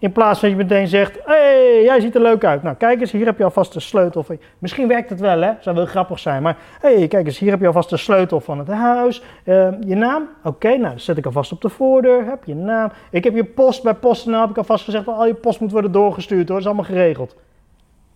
In 0.00 0.12
plaats 0.12 0.40
van 0.40 0.48
dat 0.48 0.58
je 0.58 0.64
meteen 0.64 0.88
zegt, 0.88 1.18
hey, 1.24 1.82
jij 1.82 2.00
ziet 2.00 2.14
er 2.14 2.20
leuk 2.20 2.44
uit. 2.44 2.62
Nou, 2.62 2.76
kijk 2.76 3.00
eens, 3.00 3.12
hier 3.12 3.26
heb 3.26 3.38
je 3.38 3.44
alvast 3.44 3.72
de 3.72 3.80
sleutel. 3.80 4.24
Misschien 4.58 4.88
werkt 4.88 5.10
het 5.10 5.20
wel, 5.20 5.40
hè? 5.40 5.52
Zou 5.60 5.76
wel 5.76 5.86
grappig 5.86 6.18
zijn. 6.18 6.42
Maar, 6.42 6.56
hey, 6.80 7.08
kijk 7.08 7.26
eens, 7.26 7.38
hier 7.38 7.50
heb 7.50 7.60
je 7.60 7.66
alvast 7.66 7.90
de 7.90 7.96
sleutel 7.96 8.40
van 8.40 8.58
het 8.58 8.68
huis. 8.68 9.22
Uh, 9.44 9.68
je 9.80 9.94
naam? 9.94 10.28
Oké, 10.44 10.76
nou, 10.76 10.92
dat 10.92 11.02
zet 11.02 11.18
ik 11.18 11.26
alvast 11.26 11.52
op 11.52 11.60
de 11.60 11.68
voordeur. 11.68 12.24
Heb 12.24 12.44
je 12.44 12.54
naam? 12.54 12.90
Ik 13.10 13.24
heb 13.24 13.34
je 13.34 13.44
post 13.44 13.82
bij 13.82 13.94
PostNL, 13.94 14.40
heb 14.40 14.50
ik 14.50 14.58
alvast 14.58 14.84
gezegd, 14.84 15.04
dat 15.04 15.16
al 15.16 15.26
je 15.26 15.34
post 15.34 15.60
moet 15.60 15.72
worden 15.72 15.92
doorgestuurd, 15.92 16.48
hoor. 16.48 16.56
Dat 16.56 16.58
is 16.58 16.66
allemaal 16.66 16.84
geregeld. 16.84 17.36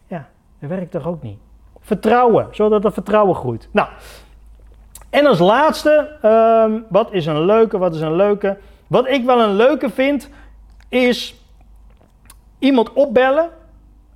Ja, 0.07 0.29
dat 0.59 0.71
werkt 0.71 0.91
toch 0.91 1.07
ook 1.07 1.23
niet? 1.23 1.39
Vertrouwen, 1.81 2.47
zodat 2.51 2.85
er 2.85 2.93
vertrouwen 2.93 3.35
groeit. 3.35 3.69
Nou, 3.73 3.89
en 5.13 5.27
als 5.27 5.39
laatste, 5.39 6.09
um, 6.25 6.85
wat 6.89 7.13
is 7.13 7.27
een 7.27 7.45
leuke, 7.45 7.79
wat 7.79 7.95
is 7.95 8.01
een 8.01 8.17
leuke? 8.17 8.57
Wat 8.87 9.09
ik 9.09 9.25
wel 9.25 9.41
een 9.41 9.55
leuke 9.55 9.91
vind, 9.91 10.31
is 10.89 11.35
iemand 12.59 12.93
opbellen. 12.93 13.51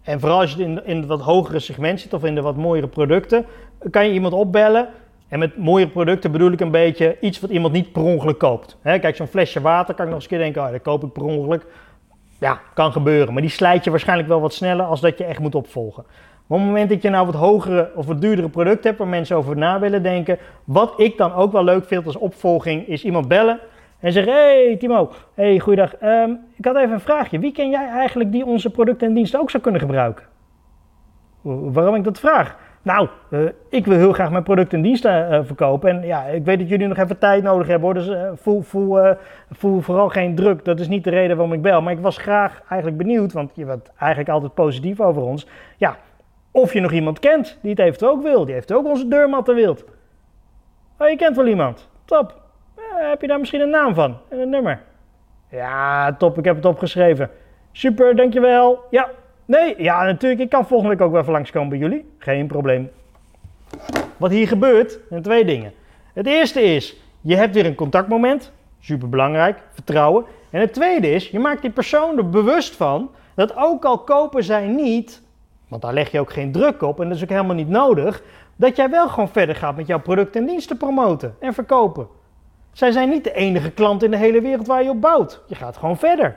En 0.03 0.21
vooral 0.21 0.41
als 0.41 0.55
je 0.55 0.63
in, 0.63 0.87
in 0.87 0.97
het 0.97 1.07
wat 1.07 1.21
hogere 1.21 1.59
segment 1.59 2.01
zit 2.01 2.15
of 2.15 2.25
in 2.25 2.35
de 2.35 2.41
wat 2.41 2.57
mooiere 2.57 2.89
producten, 2.89 3.47
kan 3.91 4.07
je 4.07 4.13
iemand 4.13 4.35
opbellen. 4.35 4.89
En 5.29 5.39
met 5.39 5.57
mooiere 5.57 5.91
producten 5.91 6.33
bedoel 6.33 6.53
ik 6.53 6.61
een 6.61 6.71
beetje 6.71 7.17
iets 7.21 7.41
wat 7.41 7.51
iemand 7.51 7.73
niet 7.73 7.93
per 7.93 8.03
ongeluk 8.03 8.39
koopt. 8.39 8.77
kijk, 8.83 9.17
zo'n 9.17 9.27
flesje 9.27 9.61
water 9.61 9.95
kan 9.95 10.05
ik 10.05 10.11
nog 10.13 10.21
eens 10.21 10.31
een 10.31 10.37
keer 10.37 10.53
denken, 10.53 10.63
oh, 10.63 10.71
dat 10.71 10.83
koop 10.83 11.05
ik 11.05 11.13
per 11.13 11.23
ongeluk. 11.23 11.67
Ja, 12.39 12.61
kan 12.75 12.93
gebeuren. 12.93 13.33
Maar 13.33 13.43
die 13.43 13.51
slijt 13.51 13.85
je 13.85 13.91
waarschijnlijk 13.91 14.29
wel 14.29 14.41
wat 14.41 14.55
sneller 14.55 14.87
als 14.87 15.01
dat 15.01 15.19
je 15.19 15.25
echt 15.25 15.41
moet 15.41 15.55
opvolgen. 15.55 16.05
Op 16.49 16.57
het 16.57 16.67
moment 16.67 16.89
dat 16.89 17.03
je 17.03 17.11
nou 17.11 17.27
wat 17.27 17.35
hogere 17.35 17.91
of 17.95 18.07
wat 18.07 18.21
duurdere 18.21 18.49
producten 18.49 18.85
hebt 18.85 18.99
waar 18.99 19.09
mensen 19.09 19.37
over 19.37 19.57
na 19.57 19.81
willen 19.81 20.03
denken, 20.03 20.39
wat 20.65 20.95
ik 20.97 21.17
dan 21.17 21.33
ook 21.33 21.53
wel 21.53 21.65
leuk 21.65 21.85
vind 21.85 22.07
als 22.07 22.17
opvolging, 22.17 22.87
is 22.89 23.05
iemand 23.05 23.29
bellen 23.29 23.61
en 24.01 24.13
zeggen: 24.13 24.33
Hey 24.33 24.77
Timo, 24.79 25.11
hey, 25.35 25.59
goeiedag. 25.59 26.03
Um, 26.03 26.39
ik 26.57 26.65
had 26.65 26.77
even 26.77 26.93
een 26.93 27.01
vraagje. 27.01 27.39
Wie 27.39 27.53
ken 27.53 27.71
jij 27.71 27.89
eigenlijk 27.89 28.33
die 28.33 28.47
onze 28.47 28.71
producten 28.71 29.09
en 29.09 29.15
diensten 29.15 29.41
ook 29.41 29.51
zou 29.51 29.63
kunnen 29.63 29.81
gebruiken? 29.81 30.25
Waarom 31.43 31.95
ik 31.95 32.05
dat 32.05 32.19
vraag? 32.19 32.57
Nou, 32.83 33.09
uh, 33.31 33.41
ik 33.69 33.87
wil 33.87 33.97
heel 33.97 34.13
graag 34.13 34.31
mijn 34.31 34.43
producten 34.43 34.79
en 34.79 34.85
diensten 34.85 35.33
uh, 35.33 35.41
verkopen. 35.43 35.91
En 35.91 36.07
ja, 36.07 36.25
ik 36.25 36.45
weet 36.45 36.59
dat 36.59 36.69
jullie 36.69 36.87
nog 36.87 36.97
even 36.97 37.19
tijd 37.19 37.43
nodig 37.43 37.67
hebben 37.67 37.85
hoor. 37.85 37.95
Dus 37.95 38.09
uh, 38.09 38.31
voel, 38.35 38.63
voel, 38.63 39.15
voel 39.51 39.81
vooral 39.81 40.09
geen 40.09 40.35
druk. 40.35 40.65
Dat 40.65 40.81
is 40.81 40.89
niet 40.89 41.05
de 41.05 41.11
reden 41.11 41.37
waarom 41.37 41.55
ik 41.55 41.63
bel. 41.63 41.83
Maar 41.83 41.93
ik 41.93 41.99
was 41.99 42.17
graag 42.17 42.63
eigenlijk 42.69 43.03
benieuwd, 43.03 43.33
want 43.33 43.51
je 43.55 43.65
bent 43.65 43.91
eigenlijk 43.99 44.31
altijd 44.31 44.55
positief 44.55 45.01
over 45.01 45.23
ons. 45.23 45.49
Ja, 45.77 45.97
of 46.57 46.73
je 46.73 46.81
nog 46.81 46.93
iemand 46.93 47.19
kent 47.19 47.59
die 47.61 47.71
het 47.71 47.79
eventueel 47.79 48.11
ook 48.11 48.23
wil. 48.23 48.45
Die 48.45 48.55
heeft 48.55 48.73
ook 48.73 48.87
onze 48.87 49.09
deurmatten 49.09 49.55
wilt. 49.55 49.85
Oh, 50.99 51.09
je 51.09 51.17
kent 51.17 51.37
wel 51.37 51.47
iemand. 51.47 51.89
Top. 52.05 52.41
Eh, 52.75 52.83
heb 53.09 53.21
je 53.21 53.27
daar 53.27 53.39
misschien 53.39 53.61
een 53.61 53.71
naam 53.71 53.95
van 53.95 54.19
en 54.29 54.39
een 54.39 54.51
nummer? 54.51 54.83
Ja, 55.51 56.13
top, 56.13 56.39
ik 56.39 56.45
heb 56.45 56.57
het 56.57 56.65
opgeschreven. 56.65 57.31
Super, 57.73 58.17
dankjewel. 58.17 58.85
Ja, 58.91 59.11
nee, 59.45 59.83
ja, 59.83 60.05
natuurlijk. 60.05 60.41
Ik 60.41 60.49
kan 60.49 60.67
volgende 60.67 60.95
week 60.95 61.07
ook 61.07 61.13
wel 61.13 61.21
even 61.21 61.33
langskomen 61.33 61.69
bij 61.69 61.79
jullie. 61.79 62.13
Geen 62.19 62.47
probleem. 62.47 62.91
Wat 64.17 64.31
hier 64.31 64.49
gebeurt, 64.49 64.99
zijn 65.09 65.23
twee 65.23 65.45
dingen. 65.45 65.73
Het 66.13 66.27
eerste 66.27 66.63
is, 66.63 66.97
je 67.21 67.37
hebt 67.37 67.55
weer 67.55 67.67
een 67.67 67.75
contactmoment. 67.75 68.53
Super 68.81 69.09
belangrijk, 69.09 69.59
vertrouwen. 69.73 70.25
En 70.51 70.61
het 70.61 70.73
tweede 70.73 71.11
is, 71.11 71.29
je 71.29 71.39
maakt 71.39 71.63
die 71.63 71.71
persoon 71.71 72.19
er 72.19 72.31
bewust 72.31 72.77
van 72.77 73.11
dat 73.35 73.57
ook 73.57 73.85
al 73.85 73.99
kopen 73.99 74.45
zij 74.45 74.67
niet, 74.67 75.25
want 75.69 75.83
daar 75.83 75.93
leg 75.93 76.11
je 76.11 76.21
ook 76.21 76.33
geen 76.33 76.53
druk 76.53 76.83
op 76.83 77.01
en 77.01 77.09
dat 77.09 77.17
is 77.17 77.23
ook 77.23 77.29
helemaal 77.29 77.55
niet 77.55 77.69
nodig, 77.69 78.23
dat 78.57 78.77
jij 78.77 78.91
wel 78.91 79.09
gewoon 79.09 79.29
verder 79.29 79.57
gaat 79.57 79.77
met 79.77 79.87
jouw 79.87 80.01
producten 80.01 80.41
en 80.41 80.47
diensten 80.47 80.77
promoten 80.77 81.37
en 81.41 81.55
verkopen. 81.55 82.09
Zij 82.73 82.91
zijn 82.91 83.09
niet 83.09 83.25
de 83.25 83.33
enige 83.33 83.71
klant 83.71 84.03
in 84.03 84.11
de 84.11 84.17
hele 84.17 84.41
wereld 84.41 84.67
waar 84.67 84.83
je 84.83 84.91
op 84.91 85.01
bouwt. 85.01 85.43
Je 85.47 85.55
gaat 85.55 85.77
gewoon 85.77 85.97
verder. 85.97 86.37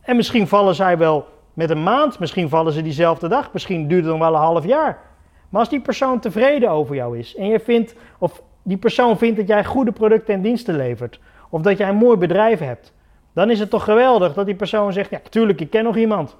En 0.00 0.16
misschien 0.16 0.48
vallen 0.48 0.74
zij 0.74 0.98
wel 0.98 1.26
met 1.54 1.70
een 1.70 1.82
maand, 1.82 2.18
misschien 2.18 2.48
vallen 2.48 2.72
ze 2.72 2.82
diezelfde 2.82 3.28
dag, 3.28 3.52
misschien 3.52 3.88
duurt 3.88 4.02
het 4.02 4.10
dan 4.10 4.20
wel 4.20 4.34
een 4.34 4.40
half 4.40 4.64
jaar. 4.64 4.98
Maar 5.48 5.60
als 5.60 5.68
die 5.68 5.80
persoon 5.80 6.20
tevreden 6.20 6.70
over 6.70 6.94
jou 6.94 7.18
is 7.18 7.36
en 7.36 7.46
je 7.46 7.60
vindt, 7.60 7.94
of 8.18 8.42
die 8.62 8.76
persoon 8.76 9.18
vindt 9.18 9.36
dat 9.36 9.48
jij 9.48 9.64
goede 9.64 9.92
producten 9.92 10.34
en 10.34 10.42
diensten 10.42 10.76
levert, 10.76 11.20
of 11.50 11.62
dat 11.62 11.78
jij 11.78 11.88
een 11.88 11.96
mooi 11.96 12.16
bedrijf 12.16 12.58
hebt, 12.58 12.92
dan 13.32 13.50
is 13.50 13.58
het 13.58 13.70
toch 13.70 13.84
geweldig 13.84 14.34
dat 14.34 14.46
die 14.46 14.54
persoon 14.54 14.92
zegt: 14.92 15.10
Ja, 15.10 15.20
natuurlijk, 15.22 15.60
ik 15.60 15.70
ken 15.70 15.84
nog 15.84 15.96
iemand. 15.96 16.36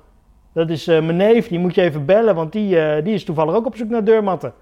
Dat 0.53 0.71
is 0.71 0.89
uh, 0.89 1.01
mijn 1.01 1.17
neef, 1.17 1.49
die 1.49 1.59
moet 1.59 1.75
je 1.75 1.83
even 1.83 2.05
bellen, 2.05 2.35
want 2.35 2.53
die, 2.53 2.77
uh, 2.77 3.05
die 3.05 3.15
is 3.15 3.25
toevallig 3.25 3.55
ook 3.55 3.67
op 3.67 3.77
zoek 3.77 3.89
naar 3.89 4.05
deurmatten. 4.05 4.53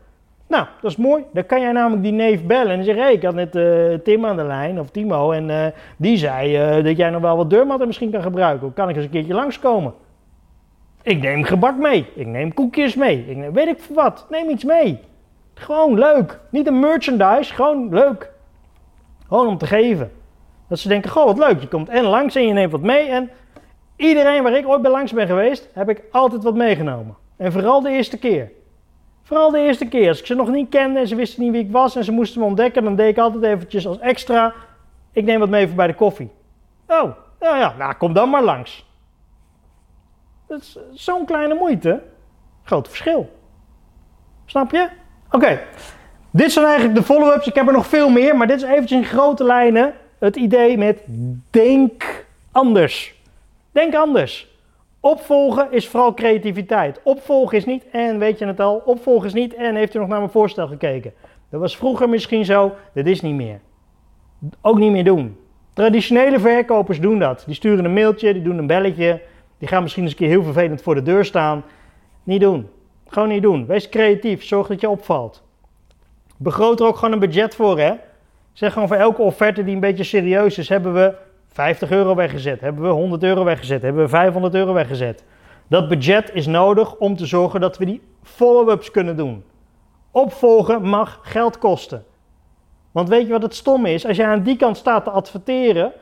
Nou, 0.49 0.67
dat 0.81 0.91
is 0.91 0.97
mooi. 0.97 1.25
Dan 1.33 1.47
kan 1.47 1.61
jij 1.61 1.73
namelijk 1.73 2.03
die 2.03 2.13
neef 2.13 2.45
bellen 2.45 2.73
en 2.73 2.85
zeggen: 2.85 3.05
hey, 3.05 3.13
ik 3.13 3.23
had 3.23 3.35
net 3.35 3.57
uh, 3.57 3.95
Tim 3.95 4.27
aan 4.27 4.37
de 4.37 4.45
lijn, 4.45 4.81
of 4.81 4.91
Timo, 4.91 5.31
en 5.31 5.75
die 5.97 6.17
zei 6.17 6.83
dat 6.83 6.97
jij 6.97 7.11
nog 7.11 7.21
wel 7.21 7.37
wat 7.37 7.51
deurmatten 7.51 7.87
misschien 7.87 8.11
kan 8.11 8.23
gebruiken. 8.23 8.73
Kan 8.73 8.89
ik 8.89 8.97
eens 8.97 9.05
een 9.05 9.11
keertje 9.11 9.35
langskomen? 9.35 9.95
Ik 11.03 11.21
neem 11.21 11.45
gebak 11.45 11.77
mee, 11.77 12.07
ik 12.15 12.27
neem 12.27 12.55
koekjes 12.55 12.95
mee, 12.95 13.25
ik 13.29 13.37
neem, 13.37 13.53
weet 13.53 13.69
ik 13.69 13.79
wat, 13.95 14.27
neem 14.31 14.49
iets 14.51 14.65
mee. 14.65 15.01
Gewoon 15.55 15.99
leuk. 15.99 16.41
Niet 16.51 16.67
een 16.67 16.81
merchandise, 16.81 17.55
gewoon 17.55 17.89
leuk. 17.91 18.33
Gewoon 19.29 19.47
om 19.47 19.59
te 19.59 19.67
geven. 19.67 20.11
Dat 20.69 20.79
ze 20.79 20.89
denken, 20.89 21.11
goh, 21.11 21.25
wat 21.25 21.39
leuk. 21.39 21.61
Je 21.61 21.69
komt 21.69 21.89
en 21.89 22.05
langs 22.05 22.35
en 22.35 22.47
je 22.47 22.53
neemt 22.53 22.73
wat 22.73 22.81
mee. 22.81 23.09
En 23.09 23.31
iedereen 23.97 24.43
waar 24.43 24.57
ik 24.57 24.69
ooit 24.69 24.83
bij 24.83 24.91
langs 24.91 25.13
ben 25.13 25.27
geweest, 25.27 25.69
heb 25.73 25.89
ik 25.89 26.03
altijd 26.11 26.43
wat 26.43 26.55
meegenomen. 26.55 27.17
En 27.37 27.53
vooral 27.53 27.81
de 27.81 27.91
eerste 27.91 28.19
keer. 28.19 28.51
Vooral 29.23 29.51
de 29.51 29.59
eerste 29.59 29.89
keer. 29.89 30.09
Als 30.09 30.19
ik 30.19 30.27
ze 30.27 30.35
nog 30.35 30.49
niet 30.49 30.69
kende 30.69 30.99
en 31.01 31.09
ze 31.09 31.15
wisten 31.15 31.43
niet 31.43 31.53
wie 31.53 31.65
ik 31.65 31.71
was 31.71 31.97
en 31.97 32.05
ze 32.05 32.13
moesten 32.13 32.41
me 32.41 32.47
ontdekken, 32.47 32.85
dan 32.85 32.97
deed 32.97 33.09
ik 33.09 33.19
altijd 33.19 33.43
eventjes 33.43 33.87
als 33.87 33.99
extra, 33.99 34.55
ik 35.13 35.25
neem 35.25 35.39
wat 35.39 35.49
mee 35.49 35.67
voor 35.67 35.77
bij 35.77 35.87
de 35.87 35.95
koffie. 35.95 36.31
Oh, 36.87 37.11
ja, 37.41 37.59
ja, 37.59 37.75
nou 37.79 37.95
kom 37.95 38.13
dan 38.13 38.31
maar 38.31 38.43
langs. 38.43 38.87
Dat 40.47 40.61
is 40.61 40.79
zo'n 40.93 41.25
kleine 41.25 41.55
moeite. 41.55 42.03
Groot 42.63 42.89
verschil. 42.89 43.31
Snap 44.45 44.71
je? 44.71 44.89
Oké, 45.31 45.61
dit 46.31 46.53
zijn 46.53 46.65
eigenlijk 46.65 46.97
de 46.97 47.03
follow-ups. 47.03 47.47
Ik 47.47 47.55
heb 47.55 47.67
er 47.67 47.73
nog 47.73 47.87
veel 47.87 48.09
meer, 48.09 48.37
maar 48.37 48.47
dit 48.47 48.57
is 48.57 48.69
eventjes 48.69 48.99
in 48.99 49.05
grote 49.05 49.45
lijnen 49.45 49.95
het 50.19 50.37
idee 50.37 50.79
met 50.79 51.03
denk 51.51 52.27
anders. 52.53 53.15
Denk 53.77 53.95
anders. 53.95 54.49
Opvolgen 55.01 55.73
is 55.73 55.89
vooral 55.89 56.15
creativiteit. 56.15 57.01
Opvolgen 57.03 57.57
is 57.57 57.65
niet 57.65 57.85
en 57.91 58.19
weet 58.19 58.39
je 58.39 58.47
het 58.47 58.61
al. 58.61 58.83
Opvolgen 58.85 59.27
is 59.27 59.33
niet 59.33 59.55
en 59.55 59.75
heeft 59.75 59.95
u 59.95 59.99
nog 59.99 60.09
naar 60.09 60.19
mijn 60.19 60.31
voorstel 60.31 60.67
gekeken. 60.67 61.13
Dat 61.51 61.61
was 61.61 61.77
vroeger 61.77 62.09
misschien 62.09 62.45
zo, 62.45 62.75
dat 62.95 63.07
is 63.07 63.21
niet 63.21 63.35
meer. 63.35 63.61
Ook 64.61 64.79
niet 64.79 64.91
meer 64.91 65.05
doen. 65.05 65.37
Traditionele 65.73 66.39
verkopers 66.39 67.01
doen 67.01 67.19
dat. 67.19 67.43
Die 67.47 67.55
sturen 67.55 67.85
een 67.85 67.93
mailtje, 67.93 68.33
die 68.33 68.43
doen 68.43 68.59
een 68.59 68.67
belletje. 68.67 69.21
Die 69.59 69.69
gaan 69.69 69.83
misschien 69.83 70.03
eens 70.03 70.13
een 70.13 70.19
keer 70.19 70.29
heel 70.29 70.43
vervelend 70.43 70.83
voor 70.83 70.95
de 70.95 71.03
deur 71.03 71.25
staan. 71.25 71.65
Niet 72.23 72.41
doen. 72.41 72.69
Gewoon 73.09 73.29
niet 73.29 73.43
doen. 73.43 73.67
Wees 73.67 73.89
creatief. 73.89 74.45
Zorg 74.45 74.67
dat 74.67 74.81
je 74.81 74.89
opvalt. 74.89 75.43
Begroot 76.37 76.81
er 76.81 76.87
ook 76.87 76.97
gewoon 76.97 77.13
een 77.13 77.19
budget 77.19 77.55
voor, 77.55 77.79
hè. 77.79 77.93
Zeg 78.53 78.73
gewoon 78.73 78.89
voor 78.89 78.97
elke 78.97 79.23
offerte 79.23 79.65
die 79.65 79.75
een 79.75 79.81
beetje 79.81 80.05
serieus 80.05 80.59
is, 80.59 80.69
hebben 80.69 80.95
we 80.95 81.15
50 81.57 81.91
euro 81.91 82.15
weggezet, 82.15 82.61
hebben 82.61 82.83
we 82.83 82.89
100 82.89 83.23
euro 83.23 83.45
weggezet, 83.45 83.83
hebben 83.83 84.03
we 84.03 84.09
500 84.09 84.55
euro 84.55 84.73
weggezet. 84.73 85.25
Dat 85.67 85.89
budget 85.89 86.31
is 86.33 86.47
nodig 86.47 86.97
om 86.97 87.17
te 87.17 87.27
zorgen 87.27 87.61
dat 87.61 87.79
we 87.79 87.85
die 87.85 88.03
follow-ups 88.23 88.91
kunnen 88.91 89.17
doen. 89.17 89.45
Opvolgen 90.11 90.83
mag 90.83 91.19
geld 91.23 91.59
kosten. 91.59 92.05
Want 92.93 93.09
weet 93.09 93.27
je 93.27 93.33
wat 93.33 93.43
het 93.43 93.55
stom 93.55 93.87
is? 93.87 94.07
Als 94.07 94.17
jij 94.17 94.27
aan 94.27 94.43
die 94.43 94.57
kant 94.57 94.77
staat 94.77 95.05
te 95.05 95.11
adverteren 95.11 95.93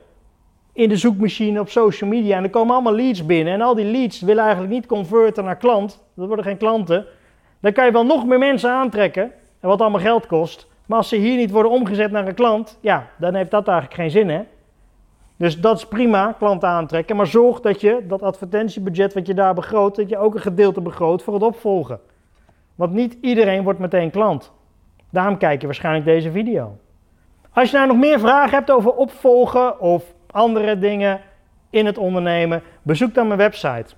in 0.72 0.88
de 0.88 0.96
zoekmachine 0.96 1.60
op 1.60 1.68
social 1.68 2.10
media 2.10 2.36
en 2.36 2.42
er 2.44 2.50
komen 2.50 2.74
allemaal 2.74 2.94
leads 2.94 3.26
binnen 3.26 3.54
en 3.54 3.60
al 3.60 3.74
die 3.74 3.90
leads 3.90 4.20
willen 4.20 4.42
eigenlijk 4.42 4.72
niet 4.72 4.86
converten 4.86 5.44
naar 5.44 5.56
klant, 5.56 6.04
dat 6.14 6.26
worden 6.26 6.44
geen 6.44 6.56
klanten, 6.56 7.06
dan 7.60 7.72
kan 7.72 7.84
je 7.84 7.92
wel 7.92 8.06
nog 8.06 8.26
meer 8.26 8.38
mensen 8.38 8.70
aantrekken 8.70 9.32
en 9.60 9.68
wat 9.68 9.80
allemaal 9.80 10.00
geld 10.00 10.26
kost. 10.26 10.66
Maar 10.86 10.98
als 10.98 11.08
ze 11.08 11.16
hier 11.16 11.36
niet 11.36 11.50
worden 11.50 11.72
omgezet 11.72 12.10
naar 12.10 12.26
een 12.26 12.34
klant, 12.34 12.78
ja, 12.80 13.06
dan 13.18 13.34
heeft 13.34 13.50
dat 13.50 13.68
eigenlijk 13.68 14.00
geen 14.00 14.10
zin, 14.10 14.28
hè? 14.28 14.42
Dus 15.36 15.60
dat 15.60 15.76
is 15.76 15.86
prima, 15.86 16.34
klanten 16.38 16.68
aantrekken. 16.68 17.16
Maar 17.16 17.26
zorg 17.26 17.60
dat 17.60 17.80
je 17.80 18.04
dat 18.06 18.22
advertentiebudget 18.22 19.14
wat 19.14 19.26
je 19.26 19.34
daar 19.34 19.54
begroot, 19.54 19.96
dat 19.96 20.08
je 20.08 20.18
ook 20.18 20.34
een 20.34 20.40
gedeelte 20.40 20.80
begroot 20.80 21.22
voor 21.22 21.34
het 21.34 21.42
opvolgen. 21.42 22.00
Want 22.74 22.92
niet 22.92 23.16
iedereen 23.20 23.62
wordt 23.62 23.78
meteen 23.78 24.10
klant. 24.10 24.52
Daarom 25.10 25.38
kijk 25.38 25.60
je 25.60 25.66
waarschijnlijk 25.66 26.04
deze 26.04 26.30
video. 26.30 26.76
Als 27.52 27.70
je 27.70 27.76
nou 27.76 27.88
nog 27.88 27.96
meer 27.96 28.18
vragen 28.18 28.56
hebt 28.56 28.70
over 28.70 28.92
opvolgen 28.92 29.80
of 29.80 30.04
andere 30.30 30.78
dingen 30.78 31.20
in 31.70 31.86
het 31.86 31.98
ondernemen, 31.98 32.62
bezoek 32.82 33.14
dan 33.14 33.26
mijn 33.26 33.38
website 33.38 33.94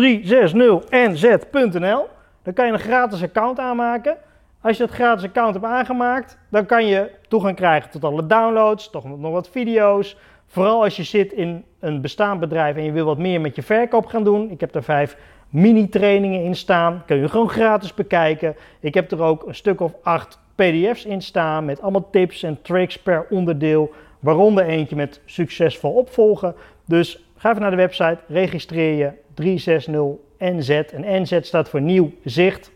360nz.nl. 0.00 2.08
Dan 2.42 2.54
kan 2.54 2.66
je 2.66 2.72
een 2.72 2.78
gratis 2.78 3.22
account 3.22 3.58
aanmaken. 3.58 4.16
Als 4.60 4.76
je 4.76 4.86
dat 4.86 4.94
gratis 4.94 5.24
account 5.24 5.54
hebt 5.54 5.66
aangemaakt, 5.66 6.38
dan 6.50 6.66
kan 6.66 6.86
je 6.86 7.10
toegang 7.28 7.56
krijgen 7.56 7.90
tot 7.90 8.04
alle 8.04 8.26
downloads, 8.26 8.90
toch 8.90 9.04
nog 9.04 9.32
wat 9.32 9.48
video's. 9.48 10.16
Vooral 10.52 10.82
als 10.82 10.96
je 10.96 11.02
zit 11.02 11.32
in 11.32 11.64
een 11.80 12.00
bestaand 12.00 12.40
bedrijf 12.40 12.76
en 12.76 12.84
je 12.84 12.92
wil 12.92 13.04
wat 13.04 13.18
meer 13.18 13.40
met 13.40 13.56
je 13.56 13.62
verkoop 13.62 14.06
gaan 14.06 14.24
doen. 14.24 14.50
Ik 14.50 14.60
heb 14.60 14.74
er 14.74 14.82
vijf 14.82 15.16
mini-trainingen 15.48 16.44
in 16.44 16.54
staan. 16.54 17.02
Kun 17.06 17.16
je 17.16 17.28
gewoon 17.28 17.48
gratis 17.48 17.94
bekijken. 17.94 18.56
Ik 18.80 18.94
heb 18.94 19.10
er 19.10 19.22
ook 19.22 19.46
een 19.46 19.54
stuk 19.54 19.80
of 19.80 19.92
acht 20.02 20.38
PDF's 20.54 21.04
in 21.04 21.22
staan 21.22 21.64
met 21.64 21.80
allemaal 21.80 22.10
tips 22.10 22.42
en 22.42 22.62
tricks 22.62 22.98
per 22.98 23.26
onderdeel. 23.30 23.92
Waaronder 24.20 24.64
eentje 24.64 24.96
met 24.96 25.20
succesvol 25.24 25.92
opvolgen. 25.92 26.54
Dus 26.86 27.24
ga 27.36 27.50
even 27.50 27.62
naar 27.62 27.70
de 27.70 27.76
website, 27.76 28.18
registreer 28.28 28.96
je 28.96 29.10
360NZ. 29.42 30.94
En 30.94 31.22
NZ 31.22 31.38
staat 31.40 31.68
voor 31.68 31.80
nieuw 31.80 32.12
zicht. 32.24 32.72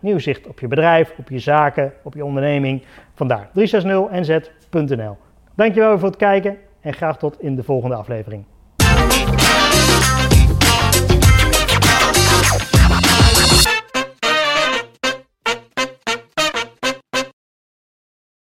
Nieuw 0.00 0.18
zicht 0.18 0.46
op 0.46 0.60
je 0.60 0.68
bedrijf, 0.68 1.12
op 1.18 1.28
je 1.28 1.38
zaken, 1.38 1.92
op 2.02 2.14
je 2.14 2.24
onderneming. 2.24 2.82
Vandaar 3.14 3.50
360nz.nl. 3.58 5.16
Dankjewel 5.54 5.98
voor 5.98 6.08
het 6.08 6.16
kijken 6.16 6.58
en 6.86 6.94
graag 6.94 7.18
tot 7.18 7.40
in 7.40 7.56
de 7.56 7.62
volgende 7.62 7.96
aflevering. 7.96 8.44